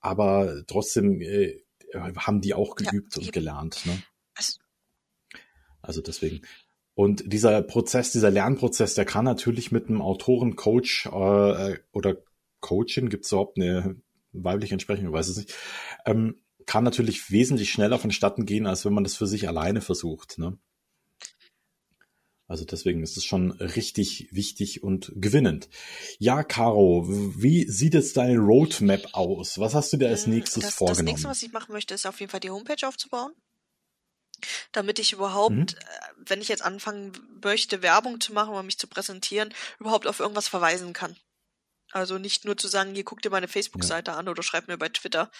[0.00, 1.60] aber trotzdem äh,
[1.94, 3.84] haben die auch geübt ja, und gelernt.
[3.84, 4.02] Ne?
[5.82, 6.40] Also deswegen.
[6.96, 12.16] Und dieser Prozess, dieser Lernprozess, der kann natürlich mit einem Autoren, Coach äh, oder
[12.60, 14.00] Coachin, gibt es überhaupt eine
[14.32, 15.54] weibliche Entsprechung, ich weiß es nicht,
[16.06, 20.38] ähm, kann natürlich wesentlich schneller vonstatten gehen, als wenn man das für sich alleine versucht.
[20.38, 20.58] Ne?
[22.48, 25.68] Also deswegen ist es schon richtig wichtig und gewinnend.
[26.18, 29.58] Ja, Caro, wie sieht jetzt deine Roadmap aus?
[29.58, 31.04] Was hast du dir als hm, nächstes das, vorgenommen?
[31.04, 33.32] Das nächste, was ich machen möchte, ist auf jeden Fall die Homepage aufzubauen
[34.72, 35.66] damit ich überhaupt, mhm.
[36.16, 37.12] Wenn ich jetzt anfangen
[37.42, 41.16] möchte, Werbung zu machen oder mich zu präsentieren, überhaupt auf irgendwas verweisen kann.
[41.92, 44.16] Also nicht nur zu sagen, hier guck dir meine Facebook-Seite ja.
[44.16, 45.30] an oder schreib mir bei Twitter,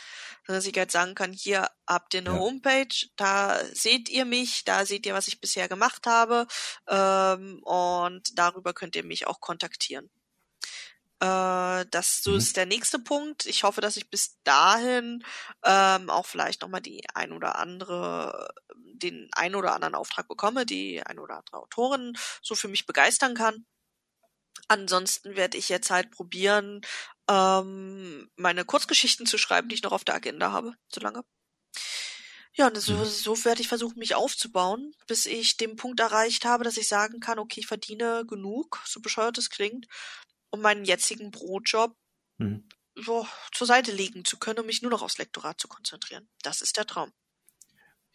[0.46, 2.38] sondern dass ich halt sagen kann, hier habt ihr eine ja.
[2.38, 6.46] Homepage, da seht ihr mich, da seht ihr, was ich bisher gemacht habe
[6.88, 10.08] ähm, und darüber könnt ihr mich auch kontaktieren.
[11.26, 12.38] Äh, das so mhm.
[12.38, 13.46] ist der nächste Punkt.
[13.46, 15.24] Ich hoffe, dass ich bis dahin
[15.64, 21.02] ähm, auch vielleicht nochmal die ein oder andere, den ein oder anderen Auftrag bekomme, die
[21.02, 23.66] ein oder andere Autorin so für mich begeistern kann.
[24.68, 26.80] Ansonsten werde ich jetzt halt probieren,
[27.28, 31.24] ähm, meine Kurzgeschichten zu schreiben, die ich noch auf der Agenda habe, solange.
[32.54, 33.04] Ja, und so, mhm.
[33.04, 37.20] so werde ich versuchen, mich aufzubauen, bis ich den Punkt erreicht habe, dass ich sagen
[37.20, 39.86] kann, okay, ich verdiene genug, so bescheuert es klingt,
[40.56, 41.94] um meinen jetzigen Brotjob
[42.38, 42.68] mhm.
[42.94, 46.28] so zur Seite legen zu können, um mich nur noch aufs Lektorat zu konzentrieren.
[46.42, 47.12] Das ist der Traum.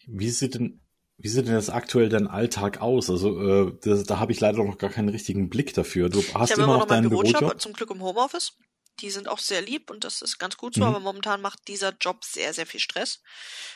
[0.08, 0.82] Wie sieht denn
[1.24, 3.12] wie sieht denn das aktuell dein Alltag aus?
[3.12, 6.10] Also äh, das, da habe ich leider noch gar keinen richtigen Blick dafür.
[6.10, 8.58] Du hast immer, immer noch, noch deinen Bürojob, Bürojob, zum Glück im Homeoffice.
[9.02, 10.88] Die sind auch sehr lieb und das ist ganz gut so, mhm.
[10.88, 13.22] aber momentan macht dieser Job sehr, sehr viel Stress.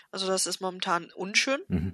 [0.10, 1.62] Also das ist momentan unschön.
[1.68, 1.94] Mhm.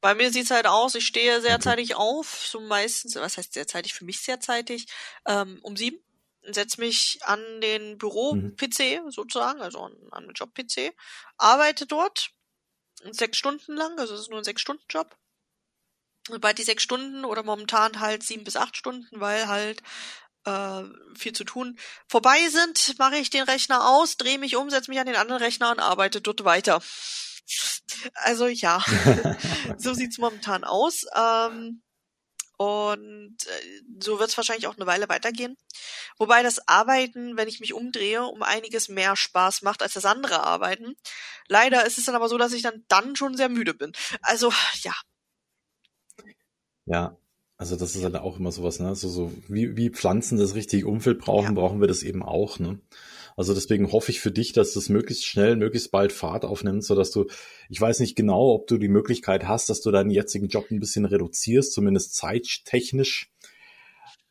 [0.00, 1.64] Bei mir sieht's halt aus, ich stehe sehr okay.
[1.64, 4.86] zeitig auf, so meistens, was heißt sehr zeitig, für mich sehr zeitig,
[5.26, 5.98] ähm, um sieben,
[6.42, 9.10] setze mich an den Büro-PC mhm.
[9.10, 10.94] sozusagen, also an, an den Job-PC,
[11.38, 12.30] arbeite dort
[13.10, 15.16] sechs Stunden lang, also es ist nur ein Sechs-Stunden-Job.
[16.30, 19.82] Und bei die sechs Stunden oder momentan halt sieben bis acht Stunden, weil halt
[20.44, 20.82] äh,
[21.16, 21.78] viel zu tun
[22.08, 25.42] vorbei sind, mache ich den Rechner aus, drehe mich um, setze mich an den anderen
[25.42, 26.82] Rechner und arbeite dort weiter.
[28.14, 28.82] Also ja,
[29.78, 31.04] so sieht's momentan aus.
[31.16, 31.82] Ähm,
[32.56, 35.56] und äh, so wird es wahrscheinlich auch eine Weile weitergehen.
[36.18, 40.44] Wobei das Arbeiten, wenn ich mich umdrehe, um einiges mehr Spaß macht als das andere
[40.44, 40.94] Arbeiten.
[41.48, 43.92] Leider ist es dann aber so, dass ich dann dann schon sehr müde bin.
[44.22, 44.94] Also ja.
[46.86, 47.16] Ja,
[47.56, 48.94] also das ist halt auch immer sowas, ne?
[48.94, 51.60] So, so wie, wie Pflanzen das richtige Umfeld brauchen, ja.
[51.60, 52.78] brauchen wir das eben auch, ne?
[53.36, 56.94] Also deswegen hoffe ich für dich, dass das möglichst schnell, möglichst bald Fahrt aufnimmt, so
[56.94, 57.26] dass du,
[57.68, 60.80] ich weiß nicht genau, ob du die Möglichkeit hast, dass du deinen jetzigen Job ein
[60.80, 63.32] bisschen reduzierst, zumindest zeittechnisch.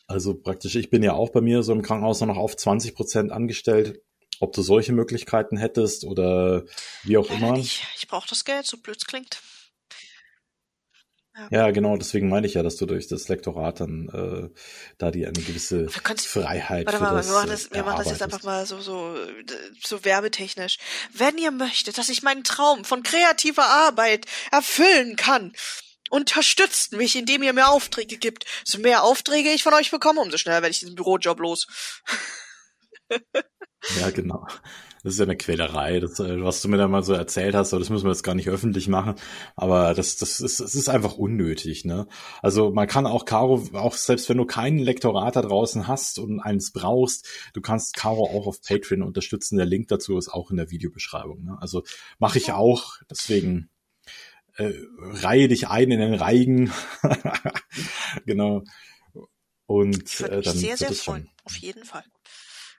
[0.07, 3.31] Also praktisch, ich bin ja auch bei mir so im Krankenhaus noch auf 20 Prozent
[3.31, 4.01] angestellt.
[4.39, 6.63] Ob du solche Möglichkeiten hättest oder
[7.03, 7.57] wie auch Leider immer.
[7.57, 7.85] Nicht.
[7.97, 9.41] Ich brauche das Geld, so blöd klingt.
[11.35, 11.47] Ja.
[11.49, 14.49] ja, genau, deswegen meine ich ja, dass du durch das Lektorat dann äh,
[14.99, 18.21] da die eine gewisse Freiheit warte mal, das, wir machen das, wir machen das jetzt
[18.21, 19.15] einfach mal so, so,
[19.83, 20.77] so werbetechnisch.
[21.11, 25.53] Wenn ihr möchtet, dass ich meinen Traum von kreativer Arbeit erfüllen kann,
[26.11, 28.45] unterstützt mich, indem ihr mir Aufträge gibt.
[28.63, 31.65] So mehr Aufträge ich von euch bekomme, umso schneller werde ich diesen Bürojob los.
[33.99, 34.45] ja, genau.
[35.03, 37.73] Das ist ja eine Quälerei, das, äh, was du mir da mal so erzählt hast,
[37.73, 39.15] aber das müssen wir jetzt gar nicht öffentlich machen.
[39.57, 42.07] Aber das, das ist, das ist einfach unnötig, ne?
[42.41, 46.39] Also man kann auch Caro, auch selbst wenn du keinen Lektorat da draußen hast und
[46.39, 49.57] eins brauchst, du kannst Caro auch auf Patreon unterstützen.
[49.57, 51.43] Der Link dazu ist auch in der Videobeschreibung.
[51.43, 51.57] Ne?
[51.59, 51.83] Also
[52.17, 53.69] mache ich auch, deswegen
[54.55, 56.71] äh, reihe dich ein in den Reigen.
[58.25, 58.63] genau.
[59.65, 61.29] Und äh, dann sehr, sehr freuen.
[61.43, 62.03] Auf jeden Fall.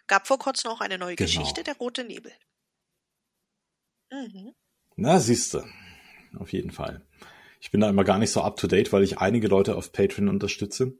[0.06, 1.26] Gab vor kurzem auch eine neue genau.
[1.26, 2.32] Geschichte, der rote Nebel.
[4.12, 4.52] Mhm.
[4.96, 5.64] Na, siehste.
[6.38, 7.06] Auf jeden Fall.
[7.60, 9.92] Ich bin da immer gar nicht so up to date, weil ich einige Leute auf
[9.92, 10.98] Patreon unterstütze.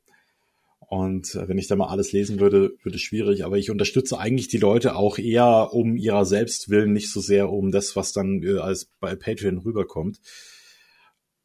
[0.80, 3.44] Und äh, wenn ich da mal alles lesen würde, würde es schwierig.
[3.44, 7.50] Aber ich unterstütze eigentlich die Leute auch eher um ihrer selbst willen, nicht so sehr
[7.50, 10.20] um das, was dann äh, als bei Patreon rüberkommt.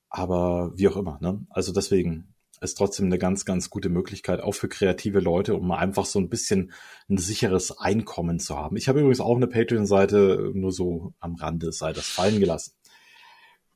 [0.10, 1.46] Aber wie auch immer, ne?
[1.50, 6.06] Also deswegen ist trotzdem eine ganz, ganz gute Möglichkeit, auch für kreative Leute, um einfach
[6.06, 6.72] so ein bisschen
[7.10, 8.78] ein sicheres Einkommen zu haben.
[8.78, 12.74] Ich habe übrigens auch eine Patreon-Seite, nur so am Rande sei das fallen gelassen.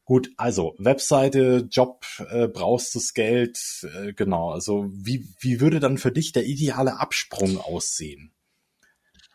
[0.05, 3.57] Gut, also Webseite, Job, äh, brauchst du das Geld,
[3.95, 4.51] äh, genau.
[4.51, 8.33] Also wie, wie würde dann für dich der ideale Absprung aussehen?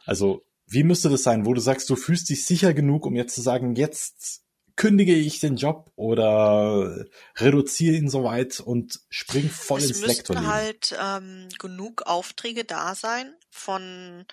[0.04, 3.34] Also wie müsste das sein, wo du sagst, du fühlst dich sicher genug, um jetzt
[3.34, 4.42] zu sagen, jetzt
[4.78, 7.04] kündige ich den Job oder
[7.36, 10.36] reduziere ihn soweit und spring voll es ins Lektor.
[10.36, 14.24] Es müssten halt ähm, genug Aufträge da sein von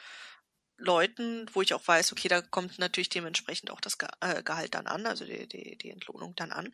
[0.77, 4.87] Leuten, wo ich auch weiß, okay, da kommt natürlich dementsprechend auch das äh, Gehalt dann
[4.87, 6.73] an, also die, die, die Entlohnung dann an.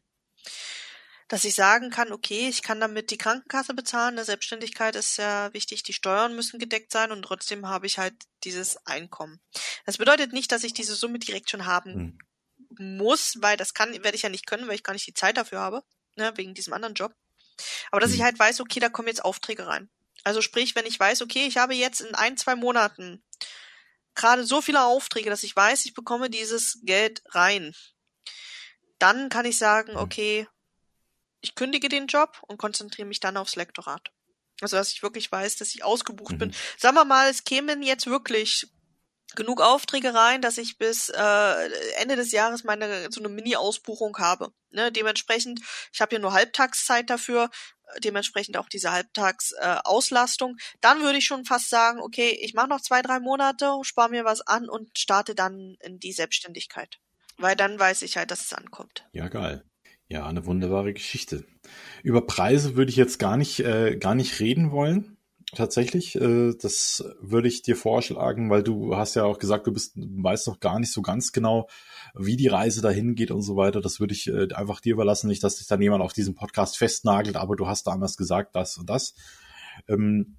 [1.30, 5.54] Dass ich sagen kann, okay, ich kann damit die Krankenkasse bezahlen, eine Selbstständigkeit ist ja
[5.54, 9.40] wichtig, die Steuern müssen gedeckt sein und trotzdem habe ich halt dieses Einkommen.
[9.86, 12.18] Das bedeutet nicht, dass ich diese Summe direkt schon haben hm
[12.78, 15.38] muss, weil das kann, werde ich ja nicht können, weil ich gar nicht die Zeit
[15.38, 15.84] dafür habe,
[16.16, 17.14] ne, wegen diesem anderen Job.
[17.92, 18.24] Aber dass ich mhm.
[18.24, 19.90] halt weiß, okay, da kommen jetzt Aufträge rein.
[20.24, 23.24] Also sprich, wenn ich weiß, okay, ich habe jetzt in ein, zwei Monaten
[24.16, 27.74] gerade so viele Aufträge, dass ich weiß, ich bekomme dieses Geld rein,
[29.00, 30.00] dann kann ich sagen, mhm.
[30.00, 30.48] okay,
[31.42, 34.12] ich kündige den Job und konzentriere mich dann aufs Lektorat.
[34.62, 36.38] Also dass ich wirklich weiß, dass ich ausgebucht mhm.
[36.38, 36.56] bin.
[36.78, 38.68] Sagen wir mal, es kämen jetzt wirklich
[39.36, 44.52] genug Aufträge rein, dass ich bis äh, Ende des Jahres meine so eine Mini-Ausbuchung habe.
[44.72, 44.92] Ne?
[44.92, 45.62] Dementsprechend,
[45.94, 47.50] ich habe ja nur Halbtagszeit dafür,
[48.00, 50.56] dementsprechend auch diese Halbtagsauslastung.
[50.58, 54.10] Äh, dann würde ich schon fast sagen, okay, ich mache noch zwei, drei Monate, spare
[54.10, 57.00] mir was an und starte dann in die Selbstständigkeit.
[57.38, 59.06] Weil dann weiß ich halt, dass es ankommt.
[59.14, 59.64] Ja, geil.
[60.08, 61.46] Ja, eine wunderbare Geschichte.
[62.04, 65.18] Über Preise würde ich jetzt gar nicht, äh, gar nicht reden wollen
[65.56, 66.16] tatsächlich.
[66.16, 70.48] Äh, das würde ich dir vorschlagen, weil du hast ja auch gesagt, du bist, weißt
[70.48, 71.68] doch gar nicht so ganz genau,
[72.14, 73.82] wie die Reise dahin geht und so weiter.
[73.82, 76.78] Das würde ich äh, einfach dir überlassen, nicht, dass sich dann jemand auf diesem Podcast
[76.78, 79.14] festnagelt, aber du hast damals gesagt, das und das.
[79.88, 80.38] Ähm,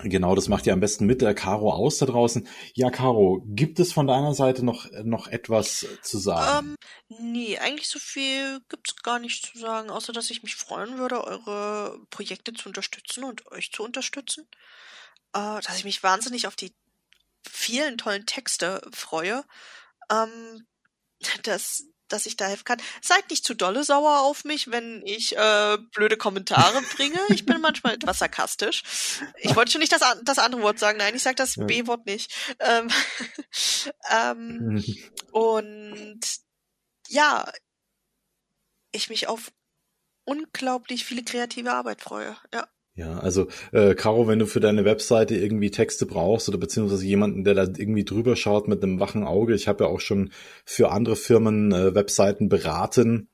[0.00, 2.48] Genau, das macht ihr am besten mit der Caro aus da draußen.
[2.74, 6.76] Ja, Caro, gibt es von deiner Seite noch, noch etwas zu sagen?
[7.10, 10.98] Ähm, nee, eigentlich so viel gibt's gar nicht zu sagen, außer dass ich mich freuen
[10.98, 14.48] würde, eure Projekte zu unterstützen und euch zu unterstützen.
[15.32, 16.74] Äh, dass ich mich wahnsinnig auf die
[17.48, 19.44] vielen tollen Texte freue.
[20.10, 20.66] Ähm,
[21.44, 21.84] dass
[22.14, 22.80] dass ich da helfen kann.
[23.02, 27.18] Seid nicht zu dolle sauer auf mich, wenn ich äh, blöde Kommentare bringe.
[27.28, 28.84] Ich bin manchmal etwas sarkastisch.
[29.38, 30.98] Ich wollte schon nicht das, das andere Wort sagen.
[30.98, 31.64] Nein, ich sage das ja.
[31.64, 32.32] B-Wort nicht.
[32.60, 32.90] Ähm,
[34.10, 34.84] ähm,
[35.32, 36.20] und
[37.08, 37.50] ja,
[38.92, 39.52] ich mich auf
[40.24, 42.36] unglaublich viele kreative Arbeit freue.
[42.52, 42.68] Ja.
[42.96, 47.42] Ja, also äh, Caro, wenn du für deine Webseite irgendwie Texte brauchst oder beziehungsweise jemanden,
[47.42, 50.30] der da irgendwie drüber schaut mit einem wachen Auge, ich habe ja auch schon
[50.64, 53.28] für andere Firmen äh, Webseiten beraten,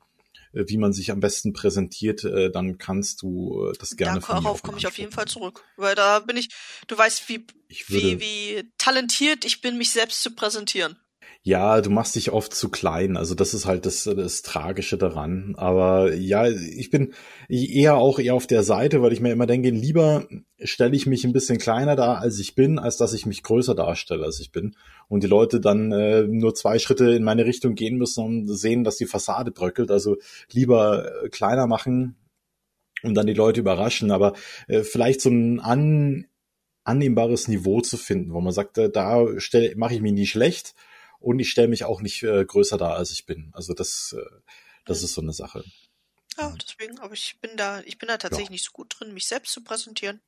[0.55, 4.21] äh, wie man sich am besten präsentiert, äh, dann kannst du äh, das gerne.
[4.21, 6.49] Darauf komme ich auf jeden Fall zurück, weil da bin ich,
[6.87, 10.97] du weißt, wie, wie, wie talentiert ich bin, mich selbst zu präsentieren.
[11.43, 13.17] Ja, du machst dich oft zu klein.
[13.17, 15.55] Also das ist halt das, das Tragische daran.
[15.57, 17.15] Aber ja, ich bin
[17.49, 20.29] eher auch eher auf der Seite, weil ich mir immer denke, lieber
[20.63, 23.75] stelle ich mich ein bisschen kleiner dar, als ich bin, als dass ich mich größer
[23.75, 24.77] darstelle, als ich bin.
[25.09, 28.85] Und die Leute dann äh, nur zwei Schritte in meine Richtung gehen müssen und sehen,
[28.85, 29.91] dass die Fassade bröckelt.
[29.91, 30.19] Also
[30.53, 32.17] lieber äh, kleiner machen
[33.03, 34.11] und dann die Leute überraschen.
[34.11, 34.35] Aber
[34.69, 36.27] äh, vielleicht so ein an
[36.85, 39.25] annehmbares Niveau zu finden, wo man sagt, äh, da
[39.77, 40.75] mache ich mich nie schlecht
[41.21, 43.51] und ich stelle mich auch nicht äh, größer dar, als ich bin.
[43.53, 44.41] Also das, äh,
[44.85, 45.65] das ist so eine Sache.
[46.39, 48.53] Ja, deswegen, aber ich bin da, ich bin da tatsächlich ja.
[48.53, 50.21] nicht so gut drin, mich selbst zu präsentieren.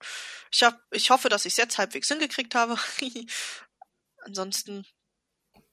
[0.53, 2.76] Ich hab, ich hoffe, dass ich es jetzt halbwegs hingekriegt habe.
[4.24, 4.84] Ansonsten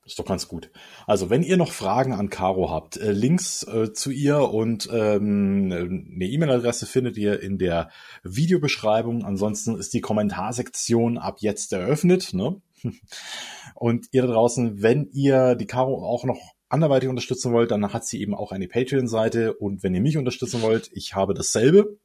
[0.06, 0.72] ist doch ganz gut.
[1.06, 5.72] Also, wenn ihr noch Fragen an Caro habt, äh, Links äh, zu ihr und ähm,
[5.72, 7.92] eine E-Mail-Adresse findet ihr in der
[8.24, 9.24] Videobeschreibung.
[9.24, 12.34] Ansonsten ist die Kommentarsektion ab jetzt eröffnet.
[12.34, 12.60] Ne?
[13.76, 18.06] Und ihr da draußen, wenn ihr die Caro auch noch anderweitig unterstützen wollt, dann hat
[18.06, 19.54] sie eben auch eine Patreon-Seite.
[19.56, 21.98] Und wenn ihr mich unterstützen wollt, ich habe dasselbe.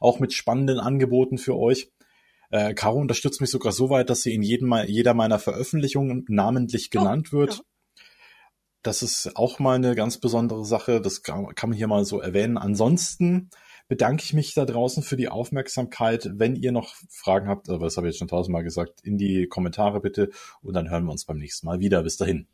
[0.00, 1.90] Auch mit spannenden Angeboten für euch.
[2.50, 6.88] Äh, Caro unterstützt mich sogar so weit, dass sie in jedem, jeder meiner Veröffentlichungen namentlich
[6.88, 7.54] oh, genannt oh, wird.
[7.54, 7.60] Ja.
[8.82, 11.00] Das ist auch mal eine ganz besondere Sache.
[11.00, 12.58] Das kann, kann man hier mal so erwähnen.
[12.58, 13.50] Ansonsten
[13.88, 16.30] bedanke ich mich da draußen für die Aufmerksamkeit.
[16.32, 19.46] Wenn ihr noch Fragen habt, aber das habe ich jetzt schon tausendmal gesagt, in die
[19.46, 20.30] Kommentare bitte
[20.62, 22.02] und dann hören wir uns beim nächsten Mal wieder.
[22.02, 22.48] Bis dahin.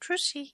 [0.00, 0.52] Tschüssi.